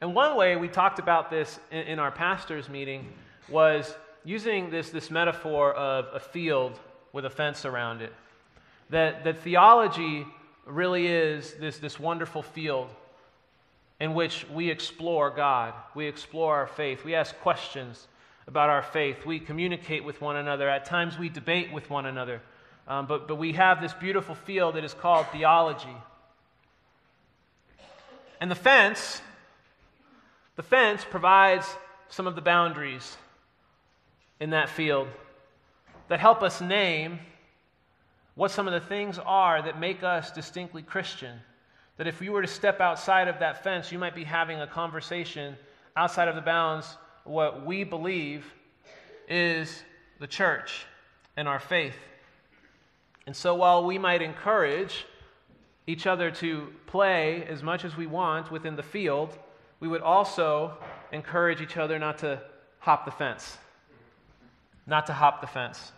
And 0.00 0.14
one 0.14 0.36
way 0.36 0.56
we 0.56 0.68
talked 0.68 0.98
about 0.98 1.30
this 1.30 1.58
in, 1.70 1.98
our 1.98 2.10
pastor's 2.10 2.68
meeting 2.68 3.06
was 3.48 3.94
using 4.24 4.70
this, 4.70 4.90
this 4.90 5.10
metaphor 5.10 5.74
of 5.74 6.06
a 6.14 6.20
field 6.20 6.78
with 7.12 7.24
a 7.24 7.30
fence 7.30 7.64
around 7.64 8.00
it. 8.00 8.12
That, 8.88 9.24
that 9.24 9.38
theology 9.40 10.26
really 10.66 11.06
is 11.06 11.54
this, 11.54 11.78
this 11.78 12.00
wonderful 12.00 12.42
field 12.42 12.88
in 14.00 14.14
which 14.14 14.46
we 14.48 14.70
explore 14.70 15.30
God, 15.30 15.74
we 15.94 16.06
explore 16.06 16.56
our 16.56 16.66
faith, 16.66 17.04
we 17.04 17.14
ask 17.14 17.38
questions 17.40 18.08
about 18.46 18.70
our 18.70 18.82
faith, 18.82 19.26
we 19.26 19.38
communicate 19.38 20.02
with 20.02 20.20
one 20.20 20.36
another. 20.36 20.68
At 20.68 20.86
times, 20.86 21.18
we 21.18 21.28
debate 21.28 21.72
with 21.72 21.90
one 21.90 22.06
another. 22.06 22.40
Um, 22.88 23.06
but, 23.06 23.28
but 23.28 23.36
we 23.36 23.52
have 23.52 23.80
this 23.80 23.92
beautiful 23.94 24.34
field 24.34 24.74
that 24.74 24.84
is 24.84 24.94
called 24.94 25.26
theology. 25.28 25.96
And 28.40 28.50
the 28.50 28.56
fence, 28.56 29.20
the 30.56 30.62
fence 30.62 31.04
provides 31.08 31.66
some 32.08 32.26
of 32.26 32.34
the 32.34 32.40
boundaries 32.40 33.16
in 34.40 34.50
that 34.50 34.68
field 34.68 35.08
that 36.08 36.18
help 36.18 36.42
us 36.42 36.60
name 36.60 37.20
what 38.34 38.50
some 38.50 38.66
of 38.66 38.72
the 38.72 38.80
things 38.80 39.18
are 39.18 39.62
that 39.62 39.78
make 39.78 40.02
us 40.02 40.30
distinctly 40.30 40.82
Christian. 40.82 41.38
That 41.98 42.06
if 42.06 42.22
you 42.22 42.32
were 42.32 42.42
to 42.42 42.48
step 42.48 42.80
outside 42.80 43.28
of 43.28 43.40
that 43.40 43.62
fence, 43.62 43.92
you 43.92 43.98
might 43.98 44.14
be 44.14 44.24
having 44.24 44.60
a 44.60 44.66
conversation 44.66 45.56
outside 45.96 46.28
of 46.28 46.34
the 46.34 46.40
bounds 46.40 46.96
what 47.24 47.64
we 47.64 47.84
believe 47.84 48.44
is 49.28 49.82
the 50.18 50.26
church 50.26 50.86
and 51.36 51.46
our 51.46 51.60
faith. 51.60 51.96
And 53.26 53.36
so 53.36 53.54
while 53.54 53.84
we 53.84 53.98
might 53.98 54.22
encourage 54.22 55.06
each 55.86 56.06
other 56.06 56.30
to 56.30 56.72
play 56.86 57.44
as 57.44 57.62
much 57.62 57.84
as 57.84 57.96
we 57.96 58.06
want 58.06 58.50
within 58.50 58.76
the 58.76 58.82
field, 58.82 59.38
we 59.80 59.88
would 59.88 60.02
also 60.02 60.76
encourage 61.12 61.60
each 61.60 61.76
other 61.76 61.98
not 61.98 62.18
to 62.18 62.40
hop 62.78 63.04
the 63.04 63.10
fence. 63.10 63.58
Not 64.86 65.06
to 65.06 65.12
hop 65.12 65.40
the 65.40 65.46
fence. 65.46 65.92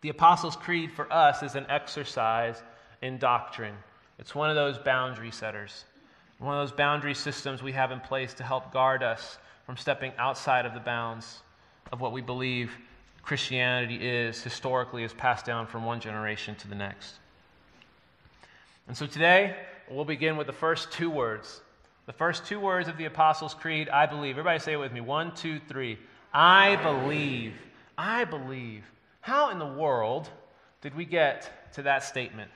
The 0.00 0.08
Apostles' 0.08 0.56
Creed 0.56 0.92
for 0.92 1.10
us 1.12 1.42
is 1.42 1.54
an 1.54 1.66
exercise 1.68 2.62
in 3.02 3.18
doctrine. 3.18 3.76
It's 4.18 4.34
one 4.34 4.50
of 4.50 4.56
those 4.56 4.78
boundary 4.78 5.30
setters, 5.30 5.84
one 6.38 6.56
of 6.58 6.68
those 6.68 6.76
boundary 6.76 7.14
systems 7.14 7.62
we 7.62 7.72
have 7.72 7.92
in 7.92 8.00
place 8.00 8.34
to 8.34 8.44
help 8.44 8.72
guard 8.72 9.02
us 9.02 9.38
from 9.64 9.76
stepping 9.76 10.12
outside 10.18 10.66
of 10.66 10.74
the 10.74 10.80
bounds 10.80 11.42
of 11.92 12.00
what 12.00 12.12
we 12.12 12.20
believe 12.20 12.76
Christianity 13.22 13.96
is 13.96 14.42
historically 14.42 15.04
is 15.04 15.12
passed 15.12 15.46
down 15.46 15.66
from 15.66 15.84
one 15.84 16.00
generation 16.00 16.54
to 16.56 16.68
the 16.68 16.74
next. 16.74 17.14
And 18.88 18.96
so 18.96 19.06
today, 19.06 19.56
we'll 19.88 20.04
begin 20.04 20.36
with 20.36 20.46
the 20.46 20.52
first 20.52 20.90
two 20.92 21.08
words. 21.08 21.60
The 22.06 22.12
first 22.12 22.46
two 22.46 22.58
words 22.58 22.88
of 22.88 22.96
the 22.96 23.04
Apostles' 23.04 23.54
Creed, 23.54 23.88
I 23.88 24.06
believe. 24.06 24.32
Everybody 24.32 24.58
say 24.58 24.72
it 24.72 24.76
with 24.76 24.92
me. 24.92 25.00
One, 25.00 25.34
two, 25.34 25.60
three. 25.68 25.98
I 26.34 26.76
believe. 26.76 27.54
I 27.96 28.24
believe. 28.24 28.84
How 29.20 29.50
in 29.50 29.60
the 29.60 29.66
world 29.66 30.28
did 30.80 30.96
we 30.96 31.04
get 31.04 31.72
to 31.74 31.82
that 31.82 32.02
statement? 32.02 32.50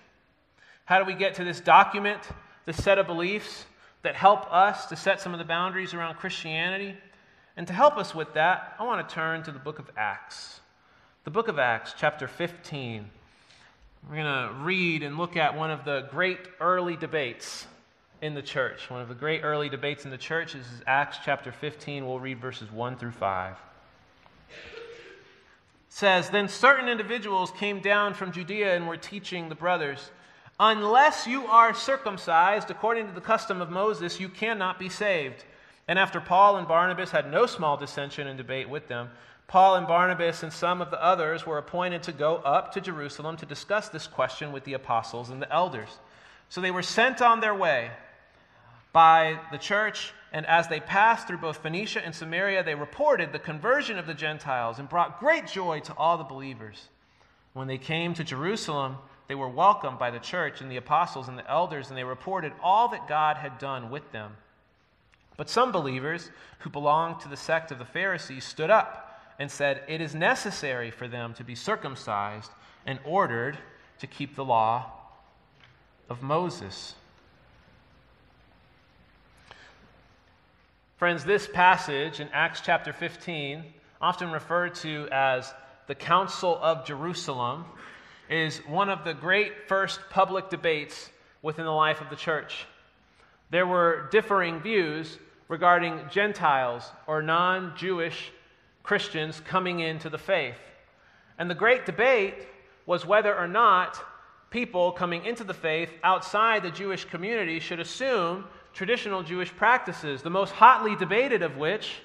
How 0.84 0.98
do 0.98 1.04
we 1.04 1.14
get 1.14 1.34
to 1.34 1.44
this 1.44 1.60
document, 1.60 2.20
this 2.64 2.82
set 2.82 2.98
of 2.98 3.06
beliefs 3.06 3.66
that 4.02 4.16
help 4.16 4.52
us 4.52 4.86
to 4.86 4.96
set 4.96 5.20
some 5.20 5.32
of 5.32 5.38
the 5.38 5.44
boundaries 5.44 5.94
around 5.94 6.16
Christianity? 6.16 6.96
And 7.56 7.66
to 7.68 7.72
help 7.72 7.96
us 7.96 8.14
with 8.14 8.34
that, 8.34 8.74
I 8.78 8.84
want 8.84 9.08
to 9.08 9.14
turn 9.14 9.42
to 9.44 9.50
the 9.50 9.58
book 9.58 9.78
of 9.78 9.90
Acts. 9.96 10.60
The 11.24 11.30
book 11.30 11.48
of 11.48 11.58
Acts, 11.58 11.94
chapter 11.98 12.28
15. 12.28 13.10
We're 14.08 14.14
going 14.14 14.26
to 14.26 14.54
read 14.62 15.02
and 15.02 15.16
look 15.16 15.36
at 15.38 15.56
one 15.56 15.70
of 15.70 15.84
the 15.86 16.06
great 16.10 16.38
early 16.60 16.96
debates 16.96 17.66
in 18.20 18.34
the 18.34 18.42
church. 18.42 18.90
One 18.90 19.00
of 19.00 19.08
the 19.08 19.14
great 19.14 19.40
early 19.42 19.70
debates 19.70 20.04
in 20.04 20.10
the 20.10 20.18
church 20.18 20.54
is 20.54 20.66
Acts 20.86 21.18
chapter 21.24 21.50
15. 21.50 22.06
We'll 22.06 22.20
read 22.20 22.40
verses 22.40 22.70
1 22.70 22.98
through 22.98 23.12
5. 23.12 23.56
It 24.48 24.56
says, 25.88 26.28
Then 26.28 26.48
certain 26.48 26.90
individuals 26.90 27.50
came 27.52 27.80
down 27.80 28.12
from 28.12 28.32
Judea 28.32 28.76
and 28.76 28.86
were 28.86 28.98
teaching 28.98 29.48
the 29.48 29.54
brothers, 29.54 30.10
Unless 30.60 31.26
you 31.26 31.46
are 31.46 31.74
circumcised 31.74 32.70
according 32.70 33.08
to 33.08 33.12
the 33.12 33.20
custom 33.20 33.60
of 33.60 33.70
Moses, 33.70 34.20
you 34.20 34.28
cannot 34.28 34.78
be 34.78 34.88
saved. 34.88 35.44
And 35.88 35.98
after 35.98 36.20
Paul 36.20 36.56
and 36.56 36.66
Barnabas 36.66 37.10
had 37.10 37.30
no 37.30 37.46
small 37.46 37.76
dissension 37.76 38.26
and 38.26 38.36
debate 38.36 38.68
with 38.68 38.88
them, 38.88 39.10
Paul 39.46 39.76
and 39.76 39.86
Barnabas 39.86 40.42
and 40.42 40.52
some 40.52 40.82
of 40.82 40.90
the 40.90 41.02
others 41.02 41.46
were 41.46 41.58
appointed 41.58 42.02
to 42.04 42.12
go 42.12 42.36
up 42.36 42.72
to 42.72 42.80
Jerusalem 42.80 43.36
to 43.36 43.46
discuss 43.46 43.88
this 43.88 44.08
question 44.08 44.50
with 44.50 44.64
the 44.64 44.72
apostles 44.72 45.30
and 45.30 45.40
the 45.40 45.52
elders. 45.52 46.00
So 46.48 46.60
they 46.60 46.72
were 46.72 46.82
sent 46.82 47.22
on 47.22 47.40
their 47.40 47.54
way 47.54 47.90
by 48.92 49.38
the 49.52 49.58
church, 49.58 50.12
and 50.32 50.44
as 50.46 50.66
they 50.66 50.80
passed 50.80 51.28
through 51.28 51.38
both 51.38 51.58
Phoenicia 51.58 52.04
and 52.04 52.14
Samaria, 52.14 52.64
they 52.64 52.74
reported 52.74 53.32
the 53.32 53.38
conversion 53.38 53.98
of 53.98 54.06
the 54.06 54.14
Gentiles 54.14 54.80
and 54.80 54.88
brought 54.88 55.20
great 55.20 55.46
joy 55.46 55.80
to 55.80 55.94
all 55.94 56.18
the 56.18 56.24
believers. 56.24 56.88
When 57.52 57.68
they 57.68 57.78
came 57.78 58.14
to 58.14 58.24
Jerusalem, 58.24 58.96
they 59.28 59.34
were 59.34 59.48
welcomed 59.48 59.98
by 59.98 60.10
the 60.10 60.18
church 60.18 60.60
and 60.60 60.70
the 60.70 60.76
apostles 60.76 61.28
and 61.28 61.38
the 61.38 61.48
elders, 61.48 61.88
and 61.88 61.96
they 61.96 62.04
reported 62.04 62.52
all 62.62 62.88
that 62.88 63.06
God 63.06 63.36
had 63.36 63.58
done 63.58 63.90
with 63.90 64.10
them. 64.12 64.36
But 65.36 65.50
some 65.50 65.72
believers 65.72 66.30
who 66.60 66.70
belonged 66.70 67.20
to 67.20 67.28
the 67.28 67.36
sect 67.36 67.70
of 67.70 67.78
the 67.78 67.84
Pharisees 67.84 68.44
stood 68.44 68.70
up 68.70 69.20
and 69.38 69.50
said, 69.50 69.82
It 69.86 70.00
is 70.00 70.14
necessary 70.14 70.90
for 70.90 71.08
them 71.08 71.34
to 71.34 71.44
be 71.44 71.54
circumcised 71.54 72.50
and 72.86 72.98
ordered 73.04 73.58
to 73.98 74.06
keep 74.06 74.34
the 74.34 74.44
law 74.44 74.90
of 76.08 76.22
Moses. 76.22 76.94
Friends, 80.96 81.24
this 81.24 81.46
passage 81.46 82.20
in 82.20 82.28
Acts 82.32 82.62
chapter 82.64 82.92
15, 82.92 83.62
often 84.00 84.30
referred 84.30 84.74
to 84.76 85.08
as 85.12 85.52
the 85.86 85.94
Council 85.94 86.58
of 86.62 86.86
Jerusalem, 86.86 87.66
is 88.30 88.58
one 88.66 88.88
of 88.88 89.04
the 89.04 89.12
great 89.12 89.68
first 89.68 90.00
public 90.08 90.48
debates 90.48 91.10
within 91.42 91.66
the 91.66 91.70
life 91.70 92.00
of 92.00 92.08
the 92.08 92.16
church. 92.16 92.66
There 93.50 93.66
were 93.66 94.08
differing 94.10 94.60
views 94.60 95.18
regarding 95.48 96.00
Gentiles 96.10 96.90
or 97.06 97.22
non 97.22 97.76
Jewish 97.76 98.32
Christians 98.82 99.40
coming 99.40 99.80
into 99.80 100.08
the 100.08 100.18
faith. 100.18 100.58
And 101.38 101.50
the 101.50 101.54
great 101.54 101.86
debate 101.86 102.34
was 102.86 103.04
whether 103.04 103.36
or 103.36 103.48
not 103.48 104.02
people 104.50 104.92
coming 104.92 105.24
into 105.24 105.44
the 105.44 105.54
faith 105.54 105.90
outside 106.02 106.62
the 106.62 106.70
Jewish 106.70 107.04
community 107.04 107.60
should 107.60 107.80
assume 107.80 108.44
traditional 108.72 109.22
Jewish 109.22 109.54
practices, 109.54 110.22
the 110.22 110.30
most 110.30 110.52
hotly 110.52 110.94
debated 110.96 111.42
of 111.42 111.56
which 111.56 111.96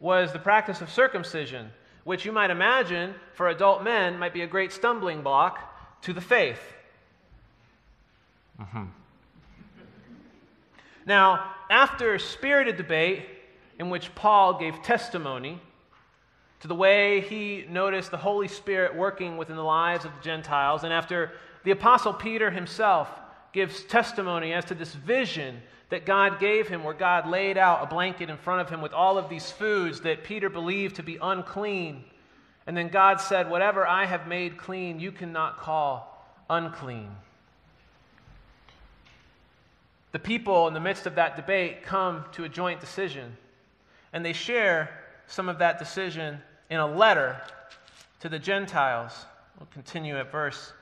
was 0.00 0.32
the 0.32 0.38
practice 0.38 0.80
of 0.80 0.90
circumcision, 0.90 1.70
which 2.04 2.24
you 2.24 2.32
might 2.32 2.50
imagine 2.50 3.14
for 3.34 3.48
adult 3.48 3.82
men 3.82 4.18
might 4.18 4.34
be 4.34 4.42
a 4.42 4.46
great 4.46 4.72
stumbling 4.72 5.22
block 5.22 5.58
to 6.02 6.12
the 6.12 6.20
faith. 6.20 6.60
Mm-hmm. 8.60 8.84
Now, 11.08 11.54
after 11.70 12.14
a 12.14 12.20
spirited 12.20 12.76
debate 12.76 13.24
in 13.78 13.88
which 13.88 14.14
Paul 14.14 14.58
gave 14.58 14.82
testimony 14.82 15.58
to 16.60 16.68
the 16.68 16.74
way 16.74 17.22
he 17.22 17.64
noticed 17.66 18.10
the 18.10 18.18
Holy 18.18 18.46
Spirit 18.46 18.94
working 18.94 19.38
within 19.38 19.56
the 19.56 19.64
lives 19.64 20.04
of 20.04 20.14
the 20.14 20.22
Gentiles, 20.22 20.84
and 20.84 20.92
after 20.92 21.32
the 21.64 21.70
Apostle 21.70 22.12
Peter 22.12 22.50
himself 22.50 23.08
gives 23.54 23.84
testimony 23.84 24.52
as 24.52 24.66
to 24.66 24.74
this 24.74 24.92
vision 24.92 25.62
that 25.88 26.04
God 26.04 26.38
gave 26.38 26.68
him, 26.68 26.84
where 26.84 26.92
God 26.92 27.26
laid 27.26 27.56
out 27.56 27.82
a 27.82 27.86
blanket 27.86 28.28
in 28.28 28.36
front 28.36 28.60
of 28.60 28.68
him 28.68 28.82
with 28.82 28.92
all 28.92 29.16
of 29.16 29.30
these 29.30 29.50
foods 29.50 30.02
that 30.02 30.24
Peter 30.24 30.50
believed 30.50 30.96
to 30.96 31.02
be 31.02 31.16
unclean. 31.22 32.04
And 32.66 32.76
then 32.76 32.88
God 32.88 33.18
said, 33.22 33.48
Whatever 33.48 33.86
I 33.86 34.04
have 34.04 34.28
made 34.28 34.58
clean, 34.58 35.00
you 35.00 35.12
cannot 35.12 35.56
call 35.56 36.22
unclean. 36.50 37.08
The 40.18 40.24
people 40.24 40.66
in 40.66 40.74
the 40.74 40.80
midst 40.80 41.06
of 41.06 41.14
that 41.14 41.36
debate 41.36 41.84
come 41.84 42.24
to 42.32 42.42
a 42.42 42.48
joint 42.48 42.80
decision. 42.80 43.36
and 44.12 44.24
they 44.24 44.32
share 44.32 44.90
some 45.28 45.48
of 45.48 45.60
that 45.60 45.78
decision 45.78 46.40
in 46.70 46.80
a 46.80 46.86
letter 46.88 47.40
to 48.18 48.28
the 48.28 48.40
Gentiles. 48.40 49.26
We'll 49.60 49.68
continue 49.72 50.16
at 50.16 50.32
verse 50.32 50.72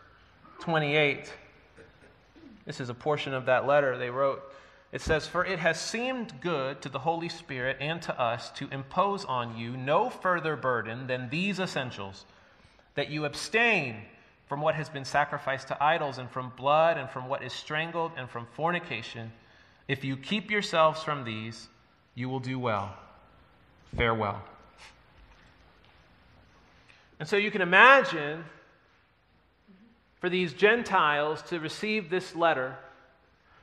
28. 0.61 1.31
This 2.65 2.81
is 2.81 2.89
a 2.89 2.95
portion 2.95 3.35
of 3.35 3.45
that 3.45 3.67
letter 3.67 3.99
they 3.99 4.09
wrote. 4.09 4.43
It 4.91 5.03
says, 5.03 5.27
For 5.27 5.45
it 5.45 5.59
has 5.59 5.79
seemed 5.79 6.41
good 6.41 6.81
to 6.81 6.89
the 6.89 7.01
Holy 7.01 7.29
Spirit 7.29 7.77
and 7.79 8.01
to 8.03 8.19
us 8.19 8.51
to 8.53 8.71
impose 8.71 9.27
on 9.27 9.59
you 9.59 9.77
no 9.77 10.09
further 10.09 10.57
burden 10.57 11.09
than 11.09 11.29
these 11.29 11.61
essentials 11.61 12.25
that 12.95 13.11
you 13.11 13.27
abstain 13.27 13.97
from 14.47 14.61
what 14.61 14.75
has 14.75 14.89
been 14.89 15.05
sacrificed 15.05 15.69
to 15.69 15.83
idols, 15.83 16.19
and 16.19 16.31
from 16.31 16.53
blood, 16.57 16.99
and 16.99 17.11
from 17.11 17.29
what 17.29 17.43
is 17.43 17.53
strangled, 17.53 18.13
and 18.17 18.31
from 18.31 18.47
fornication. 18.53 19.33
If 19.89 20.05
you 20.05 20.17
keep 20.17 20.51
yourselves 20.51 21.03
from 21.03 21.25
these, 21.25 21.69
you 22.15 22.29
will 22.29 22.41
do 22.41 22.59
well. 22.59 22.95
Farewell. 23.97 24.43
And 27.19 27.29
so 27.29 27.37
you 27.37 27.51
can 27.51 27.63
imagine 27.63 28.45
for 30.21 30.29
these 30.29 30.53
Gentiles 30.53 31.43
to 31.43 31.61
receive 31.61 32.11
this 32.11 32.35
letter 32.35 32.77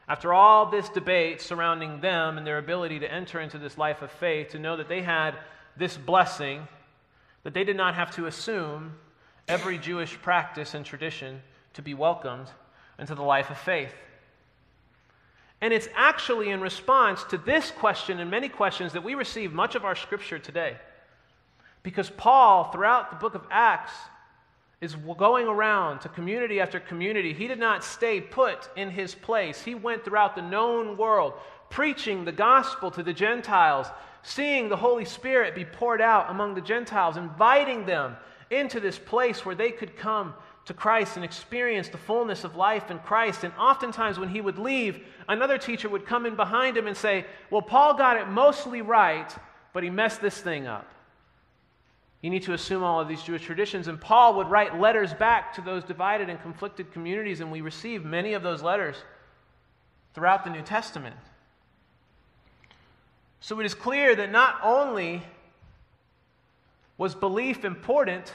after 0.08 0.34
all 0.34 0.70
this 0.70 0.90
debate 0.90 1.42
surrounding 1.42 2.02
them 2.02 2.38
and 2.38 2.46
their 2.46 2.58
ability 2.58 3.00
to 3.00 3.12
enter 3.12 3.40
into 3.40 3.58
this 3.58 3.78
life 3.78 4.02
of 4.02 4.12
faith, 4.12 4.50
to 4.50 4.60
know 4.60 4.76
that 4.78 4.90
they 4.90 5.02
had 5.02 5.36
this 5.78 5.96
blessing, 5.96 6.68
that 7.44 7.54
they 7.54 7.64
did 7.64 7.78
not 7.78 7.96
have 7.96 8.12
to 8.16 8.26
assume 8.26 8.94
every 9.48 9.78
Jewish 9.78 10.20
practice 10.22 10.74
and 10.74 10.86
tradition 10.86 11.42
to 11.74 11.82
be 11.82 11.94
welcomed 11.94 12.48
into 13.00 13.16
the 13.16 13.24
life 13.24 13.50
of 13.50 13.58
faith. 13.58 13.94
And 15.62 15.74
it's 15.74 15.88
actually 15.96 16.50
in 16.50 16.62
response 16.62 17.24
to 17.26 17.38
this 17.38 17.72
question 17.72 18.20
and 18.20 18.30
many 18.30 18.50
questions 18.50 18.94
that 18.94 19.04
we 19.04 19.16
receive 19.16 19.54
much 19.54 19.76
of 19.76 19.86
our 19.86 19.96
scripture 19.96 20.40
today. 20.40 20.78
Because 21.84 22.10
Paul, 22.10 22.66
throughout 22.72 23.10
the 23.10 23.16
book 23.16 23.36
of 23.36 23.46
Acts, 23.50 23.94
is 24.82 24.96
going 25.18 25.48
around 25.48 26.00
to 26.02 26.10
community 26.10 26.60
after 26.60 26.80
community. 26.80 27.32
He 27.32 27.48
did 27.48 27.60
not 27.60 27.86
stay 27.86 28.20
put 28.20 28.70
in 28.76 28.90
his 28.90 29.16
place. 29.16 29.62
He 29.62 29.76
went 29.76 30.04
throughout 30.04 30.36
the 30.36 30.42
known 30.42 30.98
world, 30.98 31.34
preaching 31.70 32.26
the 32.26 32.34
gospel 32.34 32.92
to 32.92 33.02
the 33.02 33.14
Gentiles, 33.14 33.88
seeing 34.22 34.68
the 34.68 34.76
Holy 34.76 35.06
Spirit 35.06 35.56
be 35.56 35.64
poured 35.64 36.02
out 36.02 36.30
among 36.30 36.56
the 36.56 36.62
Gentiles, 36.62 37.16
inviting 37.16 37.86
them 37.86 38.18
into 38.54 38.80
this 38.80 38.98
place 38.98 39.46
where 39.46 39.56
they 39.56 39.72
could 39.72 39.98
come 39.98 40.34
to 40.66 40.74
Christ 40.74 41.18
and 41.18 41.26
experience 41.26 41.90
the 41.90 41.98
fullness 41.98 42.44
of 42.44 42.56
life 42.56 42.90
in 42.90 43.00
Christ. 43.00 43.44
And 43.44 43.54
oftentimes, 43.60 44.18
when 44.18 44.30
he 44.30 44.40
would 44.40 44.58
leave, 44.58 45.06
another 45.28 45.58
teacher 45.58 45.90
would 45.90 46.06
come 46.06 46.26
in 46.26 46.36
behind 46.36 46.78
him 46.78 46.88
and 46.88 46.96
say, 46.96 47.26
Well, 47.50 47.62
Paul 47.62 47.96
got 47.96 48.18
it 48.18 48.28
mostly 48.28 48.82
right, 48.82 49.34
but 49.74 49.84
he 49.84 49.90
messed 49.90 50.22
this 50.22 50.40
thing 50.40 50.68
up. 50.68 50.90
You 52.22 52.30
need 52.30 52.44
to 52.44 52.54
assume 52.54 52.84
all 52.84 53.02
of 53.02 53.10
these 53.10 53.22
Jewish 53.22 53.44
traditions. 53.44 53.90
And 53.90 54.00
Paul 54.00 54.36
would 54.36 54.48
write 54.48 54.80
letters 54.80 55.14
back 55.14 55.54
to 55.56 55.62
those 55.62 55.84
divided 55.84 56.30
and 56.30 56.42
conflicted 56.42 56.94
communities, 56.94 57.42
and 57.42 57.52
we 57.52 57.60
receive 57.60 58.06
many 58.06 58.34
of 58.34 58.44
those 58.44 58.64
letters 58.64 58.96
throughout 60.14 60.46
the 60.46 60.50
New 60.50 60.62
Testament. 60.62 61.18
So 63.42 63.60
it 63.60 63.66
is 63.66 63.74
clear 63.74 64.16
that 64.16 64.32
not 64.32 64.58
only 64.64 65.22
was 66.98 67.14
belief 67.14 67.66
important 67.66 68.32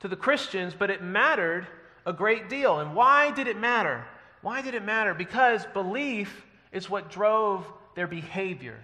to 0.00 0.08
the 0.08 0.16
Christians, 0.16 0.74
but 0.78 0.90
it 0.90 1.02
mattered 1.02 1.66
a 2.04 2.12
great 2.12 2.48
deal. 2.48 2.78
And 2.80 2.94
why 2.94 3.30
did 3.32 3.46
it 3.46 3.58
matter? 3.58 4.04
Why 4.42 4.62
did 4.62 4.74
it 4.74 4.84
matter? 4.84 5.14
Because 5.14 5.66
belief 5.72 6.44
is 6.72 6.88
what 6.90 7.10
drove 7.10 7.66
their 7.94 8.06
behavior. 8.06 8.78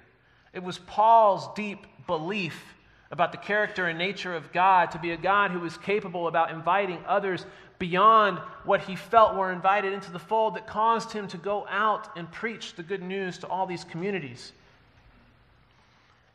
It 0.53 0.63
was 0.63 0.79
Paul's 0.79 1.49
deep 1.55 1.87
belief 2.07 2.75
about 3.11 3.31
the 3.31 3.39
character 3.39 3.87
and 3.87 3.99
nature 3.99 4.35
of 4.35 4.53
God, 4.53 4.91
to 4.93 4.99
be 4.99 5.11
a 5.11 5.17
God 5.19 5.51
who 5.51 5.61
was 5.61 5.77
capable 5.77 6.29
about 6.29 6.51
inviting 6.51 6.99
others 7.07 7.45
beyond 7.79 8.39
what 8.65 8.81
he 8.81 8.97
felt 8.97 9.37
were 9.37 9.53
invited 9.53 9.93
into 9.93 10.11
the 10.11 10.19
fold 10.19 10.55
that 10.55 10.67
caused 10.67 11.13
him 11.13 11.29
to 11.29 11.37
go 11.37 11.67
out 11.69 12.09
and 12.17 12.31
preach 12.33 12.75
the 12.75 12.83
good 12.83 13.03
news 13.03 13.37
to 13.39 13.47
all 13.47 13.67
these 13.67 13.85
communities. 13.85 14.53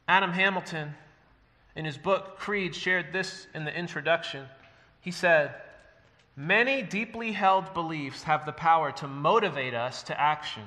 Adam 0.07 0.31
Hamilton, 0.31 0.93
in 1.75 1.83
his 1.83 1.97
book 1.97 2.37
Creed, 2.37 2.75
shared 2.75 3.11
this 3.11 3.47
in 3.55 3.65
the 3.65 3.75
introduction. 3.75 4.45
He 5.07 5.11
said, 5.11 5.55
Many 6.35 6.81
deeply 6.81 7.31
held 7.31 7.73
beliefs 7.73 8.23
have 8.23 8.45
the 8.45 8.51
power 8.51 8.91
to 8.91 9.07
motivate 9.07 9.73
us 9.73 10.03
to 10.03 10.19
action, 10.19 10.63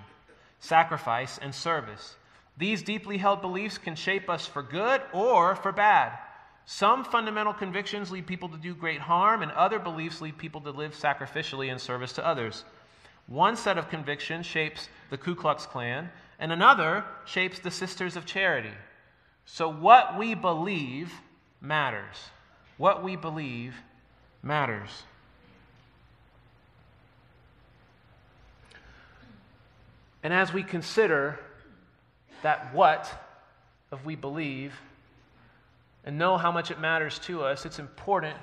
sacrifice, 0.60 1.36
and 1.36 1.54
service. 1.54 2.16
These 2.56 2.82
deeply 2.82 3.18
held 3.18 3.42
beliefs 3.42 3.76
can 3.76 3.94
shape 3.96 4.30
us 4.30 4.46
for 4.46 4.62
good 4.62 5.02
or 5.12 5.56
for 5.56 5.72
bad. 5.72 6.18
Some 6.64 7.04
fundamental 7.04 7.52
convictions 7.52 8.10
lead 8.10 8.26
people 8.26 8.48
to 8.48 8.56
do 8.56 8.74
great 8.74 9.02
harm, 9.02 9.42
and 9.42 9.52
other 9.52 9.78
beliefs 9.78 10.22
lead 10.22 10.38
people 10.38 10.62
to 10.62 10.70
live 10.70 10.94
sacrificially 10.94 11.70
in 11.70 11.78
service 11.78 12.14
to 12.14 12.26
others. 12.26 12.64
One 13.26 13.56
set 13.56 13.76
of 13.76 13.90
convictions 13.90 14.46
shapes 14.46 14.88
the 15.10 15.18
Ku 15.18 15.34
Klux 15.34 15.66
Klan, 15.66 16.08
and 16.38 16.50
another 16.50 17.04
shapes 17.26 17.58
the 17.58 17.70
Sisters 17.70 18.16
of 18.16 18.24
Charity. 18.24 18.72
So, 19.44 19.70
what 19.70 20.16
we 20.16 20.32
believe 20.32 21.12
matters. 21.60 22.30
What 22.78 23.04
we 23.04 23.16
believe 23.16 23.74
matters. 24.42 25.04
And 30.22 30.32
as 30.32 30.52
we 30.52 30.62
consider 30.62 31.38
that 32.42 32.74
what 32.74 33.10
of 33.90 34.04
we 34.04 34.16
believe 34.16 34.74
and 36.04 36.18
know 36.18 36.36
how 36.36 36.52
much 36.52 36.70
it 36.70 36.80
matters 36.80 37.18
to 37.20 37.42
us, 37.42 37.66
it's 37.66 37.78
important 37.78 38.36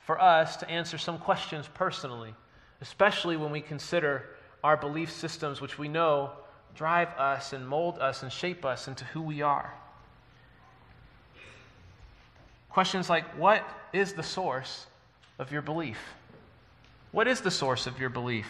for 0.00 0.20
us 0.20 0.56
to 0.58 0.70
answer 0.70 0.98
some 0.98 1.18
questions 1.18 1.68
personally, 1.74 2.34
especially 2.80 3.36
when 3.36 3.50
we 3.50 3.60
consider 3.60 4.24
our 4.62 4.76
belief 4.76 5.10
systems, 5.10 5.60
which 5.60 5.78
we 5.78 5.88
know 5.88 6.30
drive 6.74 7.08
us 7.18 7.52
and 7.52 7.66
mold 7.66 7.98
us 7.98 8.22
and 8.22 8.30
shape 8.30 8.64
us 8.64 8.86
into 8.86 9.04
who 9.06 9.22
we 9.22 9.42
are. 9.42 9.72
Questions 12.68 13.08
like 13.08 13.24
What 13.38 13.66
is 13.94 14.12
the 14.12 14.22
source 14.22 14.86
of 15.38 15.52
your 15.52 15.62
belief? 15.62 15.98
What 17.12 17.28
is 17.28 17.40
the 17.40 17.50
source 17.50 17.86
of 17.86 17.98
your 17.98 18.10
belief? 18.10 18.46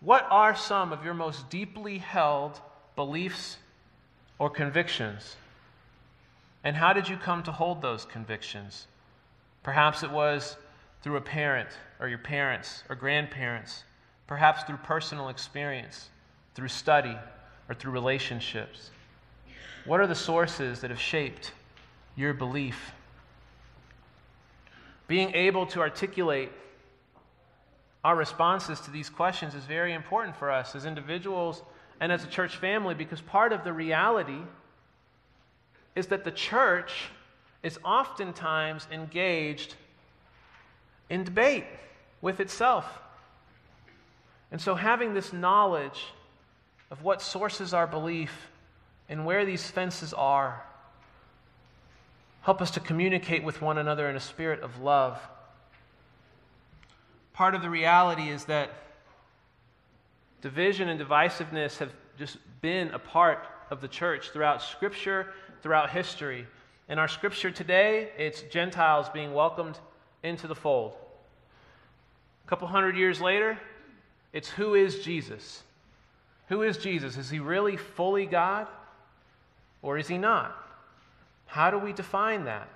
What 0.00 0.26
are 0.30 0.54
some 0.54 0.92
of 0.92 1.04
your 1.04 1.14
most 1.14 1.48
deeply 1.50 1.98
held 1.98 2.60
beliefs, 2.94 3.58
or 4.38 4.50
convictions? 4.50 5.36
And 6.64 6.76
how 6.76 6.92
did 6.92 7.08
you 7.08 7.16
come 7.16 7.42
to 7.44 7.52
hold 7.52 7.80
those 7.80 8.04
convictions? 8.04 8.86
Perhaps 9.62 10.02
it 10.02 10.10
was 10.10 10.56
through 11.02 11.16
a 11.16 11.20
parent, 11.20 11.68
or 12.00 12.08
your 12.08 12.18
parents, 12.18 12.82
or 12.88 12.96
grandparents, 12.96 13.84
perhaps 14.26 14.62
through 14.64 14.78
personal 14.78 15.28
experience, 15.28 16.10
through 16.54 16.68
study, 16.68 17.16
or 17.68 17.74
through 17.74 17.92
relationships. 17.92 18.90
What 19.84 20.00
are 20.00 20.06
the 20.06 20.14
sources 20.14 20.80
that 20.80 20.90
have 20.90 21.00
shaped 21.00 21.52
your 22.16 22.34
belief? 22.34 22.92
Being 25.08 25.34
able 25.34 25.66
to 25.66 25.80
articulate 25.80 26.50
our 28.04 28.16
responses 28.16 28.80
to 28.80 28.90
these 28.90 29.10
questions 29.10 29.54
is 29.54 29.64
very 29.64 29.92
important 29.92 30.36
for 30.36 30.50
us 30.50 30.74
as 30.74 30.86
individuals 30.86 31.62
and 32.00 32.12
as 32.12 32.24
a 32.24 32.28
church 32.28 32.56
family 32.56 32.94
because 32.94 33.20
part 33.20 33.52
of 33.52 33.64
the 33.64 33.72
reality 33.72 34.40
is 35.94 36.06
that 36.08 36.24
the 36.24 36.30
church 36.30 37.08
is 37.62 37.78
oftentimes 37.84 38.86
engaged 38.92 39.74
in 41.08 41.24
debate 41.24 41.64
with 42.20 42.38
itself. 42.40 42.86
And 44.52 44.60
so, 44.60 44.74
having 44.74 45.14
this 45.14 45.32
knowledge 45.32 46.04
of 46.90 47.02
what 47.02 47.20
sources 47.20 47.74
our 47.74 47.86
belief 47.86 48.48
and 49.08 49.26
where 49.26 49.44
these 49.44 49.68
fences 49.68 50.12
are 50.12 50.62
help 52.46 52.62
us 52.62 52.70
to 52.70 52.78
communicate 52.78 53.42
with 53.42 53.60
one 53.60 53.76
another 53.76 54.08
in 54.08 54.14
a 54.14 54.20
spirit 54.20 54.60
of 54.60 54.78
love. 54.78 55.20
Part 57.32 57.56
of 57.56 57.60
the 57.60 57.68
reality 57.68 58.28
is 58.30 58.44
that 58.44 58.70
Division 60.42 60.88
and 60.88 61.00
divisiveness 61.00 61.78
have 61.78 61.92
just 62.16 62.36
been 62.60 62.92
a 62.92 63.00
part 63.00 63.48
of 63.68 63.80
the 63.80 63.88
church 63.88 64.30
throughout 64.30 64.62
Scripture, 64.62 65.32
throughout 65.60 65.90
history. 65.90 66.46
In 66.88 67.00
our 67.00 67.08
Scripture 67.08 67.50
today, 67.50 68.10
it's 68.16 68.42
Gentiles 68.42 69.08
being 69.12 69.34
welcomed 69.34 69.80
into 70.22 70.46
the 70.46 70.54
fold. 70.54 70.94
A 72.44 72.48
couple 72.48 72.68
hundred 72.68 72.96
years 72.96 73.20
later, 73.20 73.58
it's 74.32 74.48
who 74.50 74.76
is 74.76 75.00
Jesus? 75.00 75.64
Who 76.48 76.62
is 76.62 76.78
Jesus? 76.78 77.16
Is 77.16 77.28
he 77.28 77.40
really 77.40 77.76
fully 77.76 78.24
God 78.24 78.68
or 79.82 79.98
is 79.98 80.06
he 80.06 80.16
not? 80.16 80.65
How 81.46 81.70
do 81.70 81.78
we 81.78 81.92
define 81.92 82.44
that? 82.44 82.68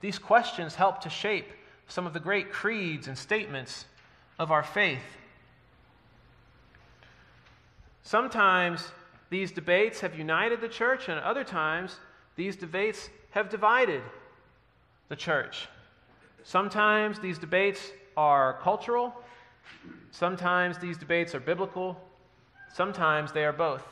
These 0.00 0.18
questions 0.18 0.74
help 0.74 1.00
to 1.02 1.10
shape 1.10 1.50
some 1.88 2.06
of 2.06 2.12
the 2.12 2.20
great 2.20 2.50
creeds 2.52 3.08
and 3.08 3.16
statements 3.16 3.86
of 4.38 4.50
our 4.50 4.62
faith. 4.62 5.02
Sometimes 8.02 8.90
these 9.30 9.50
debates 9.50 10.00
have 10.00 10.18
united 10.18 10.60
the 10.60 10.68
church, 10.68 11.08
and 11.08 11.18
other 11.20 11.44
times 11.44 11.98
these 12.36 12.56
debates 12.56 13.08
have 13.30 13.48
divided 13.48 14.02
the 15.08 15.16
church. 15.16 15.68
Sometimes 16.42 17.18
these 17.18 17.38
debates 17.38 17.92
are 18.16 18.58
cultural, 18.62 19.14
sometimes 20.10 20.78
these 20.78 20.98
debates 20.98 21.34
are 21.34 21.40
biblical, 21.40 21.98
sometimes 22.72 23.32
they 23.32 23.44
are 23.44 23.52
both. 23.52 23.82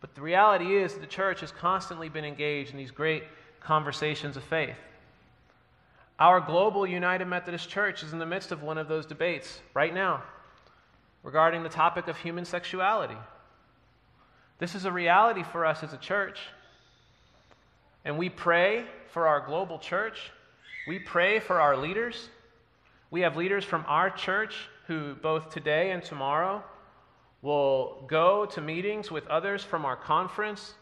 But 0.00 0.14
the 0.14 0.20
reality 0.20 0.76
is, 0.76 0.94
that 0.94 1.00
the 1.00 1.06
church 1.06 1.40
has 1.40 1.52
constantly 1.52 2.08
been 2.08 2.24
engaged 2.24 2.72
in 2.72 2.76
these 2.76 2.90
great 2.90 3.22
conversations 3.64 4.36
of 4.36 4.44
faith. 4.44 4.76
Our 6.18 6.40
global 6.40 6.86
United 6.86 7.26
Methodist 7.26 7.68
Church 7.68 8.02
is 8.02 8.12
in 8.12 8.18
the 8.18 8.26
midst 8.26 8.52
of 8.52 8.62
one 8.62 8.78
of 8.78 8.88
those 8.88 9.06
debates 9.06 9.60
right 9.74 9.92
now 9.92 10.22
regarding 11.22 11.62
the 11.62 11.68
topic 11.68 12.08
of 12.08 12.16
human 12.16 12.44
sexuality. 12.44 13.16
This 14.58 14.74
is 14.74 14.84
a 14.84 14.92
reality 14.92 15.42
for 15.42 15.66
us 15.66 15.82
as 15.82 15.92
a 15.92 15.96
church. 15.96 16.38
And 18.04 18.18
we 18.18 18.28
pray 18.28 18.84
for 19.10 19.26
our 19.26 19.40
global 19.40 19.78
church. 19.78 20.30
We 20.86 20.98
pray 20.98 21.40
for 21.40 21.60
our 21.60 21.76
leaders. 21.76 22.28
We 23.10 23.20
have 23.22 23.36
leaders 23.36 23.64
from 23.64 23.84
our 23.86 24.10
church 24.10 24.54
who, 24.86 25.14
both 25.14 25.50
today 25.50 25.90
and 25.90 26.02
tomorrow, 26.02 26.62
will 27.40 28.04
go 28.06 28.46
to 28.46 28.60
meetings 28.60 29.10
with 29.10 29.26
others 29.26 29.64
from 29.64 29.84
our 29.84 29.96
conference 29.96 30.74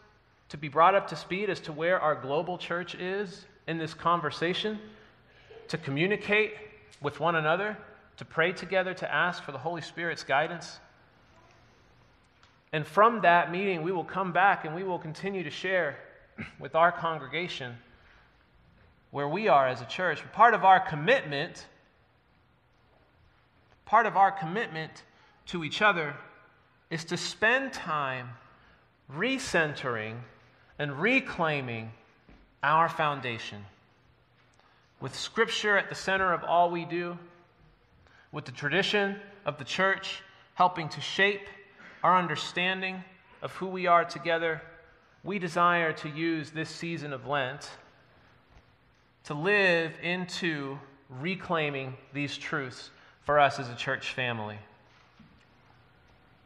to 0.51 0.57
be 0.57 0.67
brought 0.67 0.95
up 0.95 1.07
to 1.07 1.15
speed 1.15 1.49
as 1.49 1.61
to 1.61 1.71
where 1.71 1.97
our 1.97 2.13
global 2.13 2.57
church 2.57 2.93
is 2.95 3.45
in 3.67 3.77
this 3.77 3.93
conversation, 3.93 4.77
to 5.69 5.77
communicate 5.77 6.55
with 7.01 7.21
one 7.21 7.37
another, 7.37 7.77
to 8.17 8.25
pray 8.25 8.51
together, 8.51 8.93
to 8.93 9.09
ask 9.09 9.41
for 9.43 9.53
the 9.53 9.57
Holy 9.57 9.81
Spirit's 9.81 10.25
guidance. 10.25 10.77
And 12.73 12.85
from 12.85 13.21
that 13.21 13.49
meeting, 13.49 13.81
we 13.81 13.93
will 13.93 14.03
come 14.03 14.33
back 14.33 14.65
and 14.65 14.75
we 14.75 14.83
will 14.83 14.99
continue 14.99 15.41
to 15.41 15.49
share 15.49 15.97
with 16.59 16.75
our 16.75 16.91
congregation 16.91 17.77
where 19.11 19.29
we 19.29 19.47
are 19.47 19.69
as 19.69 19.79
a 19.79 19.85
church. 19.85 20.21
Part 20.33 20.53
of 20.53 20.65
our 20.65 20.81
commitment, 20.81 21.65
part 23.85 24.05
of 24.05 24.17
our 24.17 24.33
commitment 24.33 25.03
to 25.45 25.63
each 25.63 25.81
other 25.81 26.13
is 26.89 27.05
to 27.05 27.15
spend 27.15 27.71
time 27.71 28.31
recentering 29.09 30.17
and 30.81 30.99
reclaiming 30.99 31.91
our 32.63 32.89
foundation. 32.89 33.63
With 34.99 35.15
Scripture 35.15 35.77
at 35.77 35.89
the 35.89 35.95
center 35.95 36.33
of 36.33 36.43
all 36.43 36.71
we 36.71 36.85
do, 36.85 37.19
with 38.31 38.45
the 38.45 38.51
tradition 38.51 39.17
of 39.45 39.59
the 39.59 39.63
church 39.63 40.23
helping 40.55 40.89
to 40.89 40.99
shape 40.99 41.47
our 42.03 42.17
understanding 42.17 43.03
of 43.43 43.51
who 43.51 43.67
we 43.67 43.85
are 43.85 44.03
together, 44.03 44.59
we 45.23 45.37
desire 45.37 45.93
to 45.93 46.09
use 46.09 46.49
this 46.49 46.71
season 46.71 47.13
of 47.13 47.27
Lent 47.27 47.69
to 49.25 49.35
live 49.35 49.91
into 50.01 50.79
reclaiming 51.21 51.95
these 52.11 52.35
truths 52.35 52.89
for 53.23 53.37
us 53.37 53.59
as 53.59 53.69
a 53.69 53.75
church 53.75 54.13
family 54.13 54.57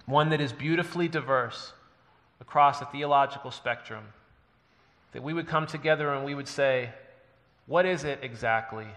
one 0.05 0.29
that 0.29 0.41
is 0.41 0.51
beautifully 0.51 1.07
diverse 1.07 1.71
across 2.41 2.79
the 2.79 2.85
theological 2.85 3.49
spectrum. 3.49 4.03
That 5.13 5.23
we 5.23 5.33
would 5.33 5.47
come 5.47 5.67
together 5.67 6.13
and 6.13 6.25
we 6.25 6.35
would 6.35 6.47
say, 6.47 6.89
what 7.67 7.85
is 7.85 8.03
it 8.03 8.19
exactly 8.21 8.87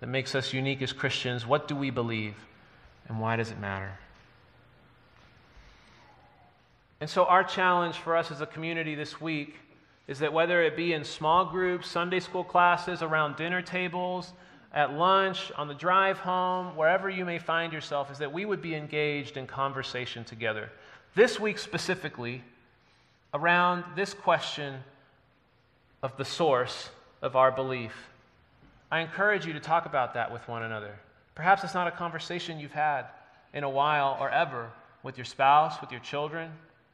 that 0.00 0.06
makes 0.06 0.34
us 0.34 0.52
unique 0.52 0.82
as 0.82 0.92
Christians? 0.92 1.46
What 1.46 1.66
do 1.66 1.74
we 1.74 1.90
believe? 1.90 2.34
And 3.08 3.20
why 3.20 3.36
does 3.36 3.50
it 3.50 3.58
matter? 3.58 3.98
And 7.00 7.10
so, 7.10 7.24
our 7.24 7.44
challenge 7.44 7.96
for 7.96 8.16
us 8.16 8.30
as 8.30 8.40
a 8.40 8.46
community 8.46 8.94
this 8.94 9.20
week 9.20 9.56
is 10.06 10.20
that 10.20 10.32
whether 10.32 10.62
it 10.62 10.76
be 10.76 10.92
in 10.92 11.04
small 11.04 11.44
groups, 11.44 11.88
Sunday 11.88 12.20
school 12.20 12.44
classes, 12.44 13.02
around 13.02 13.36
dinner 13.36 13.62
tables, 13.62 14.32
at 14.72 14.92
lunch, 14.92 15.52
on 15.56 15.68
the 15.68 15.74
drive 15.74 16.18
home, 16.18 16.76
wherever 16.76 17.08
you 17.08 17.24
may 17.24 17.38
find 17.38 17.72
yourself, 17.72 18.10
is 18.10 18.18
that 18.18 18.32
we 18.32 18.44
would 18.44 18.60
be 18.60 18.74
engaged 18.74 19.36
in 19.36 19.46
conversation 19.46 20.24
together. 20.24 20.70
This 21.14 21.38
week 21.38 21.58
specifically, 21.58 22.42
around 23.32 23.84
this 23.94 24.14
question 24.14 24.80
of 26.04 26.18
the 26.18 26.24
source 26.24 26.90
of 27.22 27.34
our 27.34 27.50
belief. 27.50 27.94
I 28.92 29.00
encourage 29.00 29.46
you 29.46 29.54
to 29.54 29.58
talk 29.58 29.86
about 29.86 30.12
that 30.12 30.30
with 30.30 30.46
one 30.46 30.62
another. 30.62 30.94
Perhaps 31.34 31.64
it's 31.64 31.72
not 31.72 31.86
a 31.86 31.90
conversation 31.90 32.60
you've 32.60 32.72
had 32.72 33.06
in 33.54 33.64
a 33.64 33.70
while 33.70 34.18
or 34.20 34.28
ever 34.28 34.70
with 35.02 35.16
your 35.16 35.24
spouse, 35.24 35.80
with 35.80 35.90
your 35.90 36.02
children, 36.02 36.50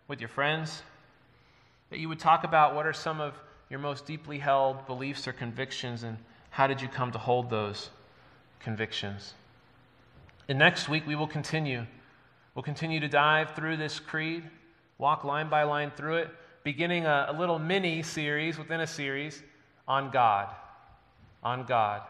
with 0.07 0.21
your 0.21 0.29
friends. 0.29 0.83
That 1.91 1.99
you 1.99 2.09
would 2.09 2.21
talk 2.21 2.45
about 2.45 2.77
what 2.77 2.87
are 2.87 2.93
some 2.93 3.21
of 3.21 3.35
your 3.69 3.81
most 3.81 4.07
deeply 4.07 4.39
held 4.39 4.87
beliefs 4.87 5.27
or 5.27 5.33
convictions 5.33 6.05
and 6.05 6.17
how 6.51 6.69
did 6.69 6.81
you 6.81 6.87
come 6.87 7.11
to 7.11 7.19
hold 7.19 7.51
those 7.51 7.91
convictions? 8.61 9.35
And 10.49 10.57
next 10.57 10.89
week, 10.89 11.05
we 11.05 11.17
will 11.17 11.27
continue. 11.27 11.85
We'll 12.55 12.63
continue 12.63 13.01
to 13.01 13.09
dive 13.09 13.57
through 13.57 13.77
this 13.77 13.99
creed, 13.99 14.45
walk 14.99 15.25
line 15.25 15.51
by 15.51 15.65
line 15.65 15.91
through 15.97 16.19
it, 16.19 16.31
beginning 16.63 17.07
a, 17.07 17.27
a 17.31 17.39
little 17.39 17.59
mini 17.59 18.03
series 18.03 18.59
within 18.59 18.81
a 18.81 18.87
series 18.87 19.43
on 19.89 20.11
God. 20.11 20.49
On 21.43 21.65
God. 21.65 22.03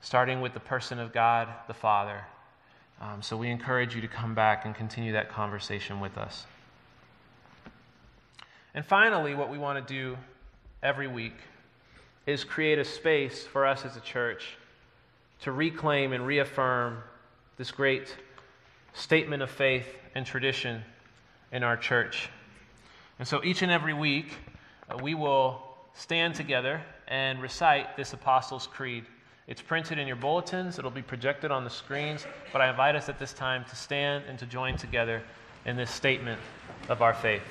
Starting 0.00 0.40
with 0.40 0.54
the 0.54 0.60
person 0.60 0.98
of 0.98 1.12
God 1.12 1.48
the 1.68 1.74
Father. 1.74 2.22
Um, 3.00 3.22
so 3.22 3.36
we 3.36 3.48
encourage 3.48 3.94
you 3.94 4.00
to 4.00 4.08
come 4.08 4.34
back 4.34 4.64
and 4.64 4.74
continue 4.74 5.12
that 5.12 5.28
conversation 5.28 6.00
with 6.00 6.16
us. 6.16 6.46
And 8.74 8.84
finally, 8.86 9.34
what 9.34 9.50
we 9.50 9.58
want 9.58 9.86
to 9.86 9.94
do 9.94 10.16
every 10.82 11.08
week 11.08 11.34
is 12.26 12.44
create 12.44 12.78
a 12.78 12.84
space 12.84 13.44
for 13.44 13.66
us 13.66 13.84
as 13.84 13.96
a 13.96 14.00
church 14.00 14.56
to 15.40 15.52
reclaim 15.52 16.12
and 16.12 16.26
reaffirm 16.26 17.02
this 17.56 17.70
great 17.70 18.16
statement 18.94 19.42
of 19.42 19.50
faith 19.50 19.86
and 20.14 20.24
tradition 20.24 20.82
in 21.50 21.62
our 21.62 21.76
church. 21.76 22.28
And 23.22 23.28
so 23.28 23.40
each 23.44 23.62
and 23.62 23.70
every 23.70 23.94
week, 23.94 24.32
uh, 24.90 24.98
we 25.00 25.14
will 25.14 25.62
stand 25.94 26.34
together 26.34 26.82
and 27.06 27.40
recite 27.40 27.96
this 27.96 28.12
Apostles' 28.14 28.66
Creed. 28.66 29.04
It's 29.46 29.62
printed 29.62 30.00
in 30.00 30.08
your 30.08 30.16
bulletins, 30.16 30.76
it'll 30.76 30.90
be 30.90 31.02
projected 31.02 31.52
on 31.52 31.62
the 31.62 31.70
screens, 31.70 32.26
but 32.52 32.60
I 32.60 32.68
invite 32.68 32.96
us 32.96 33.08
at 33.08 33.20
this 33.20 33.32
time 33.32 33.64
to 33.70 33.76
stand 33.76 34.24
and 34.28 34.40
to 34.40 34.46
join 34.46 34.76
together 34.76 35.22
in 35.66 35.76
this 35.76 35.92
statement 35.92 36.40
of 36.88 37.00
our 37.00 37.14
faith. 37.14 37.44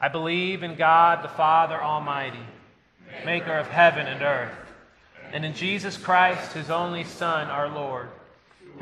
I 0.00 0.08
believe 0.08 0.62
in 0.62 0.74
God 0.74 1.22
the 1.22 1.28
Father 1.28 1.78
Almighty, 1.82 2.46
maker 3.26 3.58
of 3.58 3.66
heaven 3.66 4.06
and 4.06 4.22
earth, 4.22 4.56
and 5.34 5.44
in 5.44 5.52
Jesus 5.52 5.98
Christ, 5.98 6.54
his 6.54 6.70
only 6.70 7.04
Son, 7.04 7.48
our 7.48 7.68
Lord, 7.68 8.08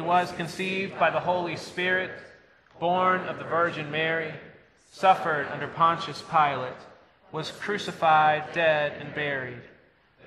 who 0.01 0.07
was 0.07 0.33
conceived 0.33 0.99
by 0.99 1.11
the 1.11 1.21
Holy 1.21 1.57
Spirit, 1.57 2.11
born 2.79 3.21
of 3.27 3.37
the 3.37 3.45
Virgin 3.45 3.91
Mary, 3.91 4.33
suffered 4.91 5.47
under 5.49 5.69
Pontius 5.69 6.23
Pilate, 6.23 6.73
was 7.33 7.51
crucified, 7.51 8.51
dead, 8.55 8.95
and 8.99 9.15
buried. 9.15 9.61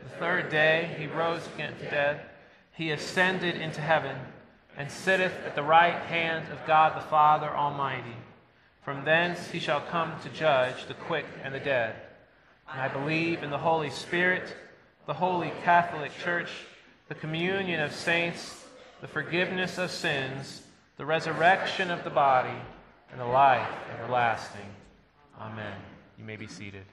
The 0.04 0.10
third 0.20 0.50
day 0.52 0.96
he 1.00 1.08
rose 1.08 1.42
again 1.56 1.74
from 1.74 1.88
death. 1.88 2.22
He 2.74 2.92
ascended 2.92 3.56
into 3.56 3.82
heaven 3.82 4.16
and 4.78 4.92
sitteth 4.92 5.34
at 5.44 5.56
the 5.56 5.64
right 5.64 6.04
hand 6.04 6.52
of 6.52 6.68
God 6.68 6.96
the 6.96 7.08
Father 7.08 7.50
Almighty. 7.50 8.18
From 8.86 9.06
thence 9.06 9.50
he 9.50 9.60
shall 9.60 9.82
come 9.82 10.14
to 10.22 10.30
judge 10.30 10.86
the 10.86 10.94
quick 10.94 11.26
and 11.44 11.52
the 11.52 11.60
dead. 11.60 11.96
And 12.72 12.80
I 12.80 12.90
believe 12.90 13.42
in 13.42 13.50
the 13.50 13.58
Holy 13.58 13.90
Spirit, 13.90 14.56
the 15.08 15.16
holy 15.16 15.52
Catholic 15.64 16.12
Church, 16.24 16.52
the 17.08 17.16
communion 17.16 17.80
of 17.80 17.92
saints, 17.92 18.63
the 19.04 19.10
forgiveness 19.10 19.78
of 19.80 19.92
sins, 19.92 20.62
the 20.96 21.06
resurrection 21.06 21.92
of 21.92 22.06
the 22.06 22.10
body, 22.10 22.58
and 23.12 23.20
the 23.20 23.26
life 23.26 23.68
everlasting. 24.00 24.62
Amen. 25.38 25.76
You 26.18 26.24
may 26.24 26.38
be 26.38 26.48
seated. 26.48 26.86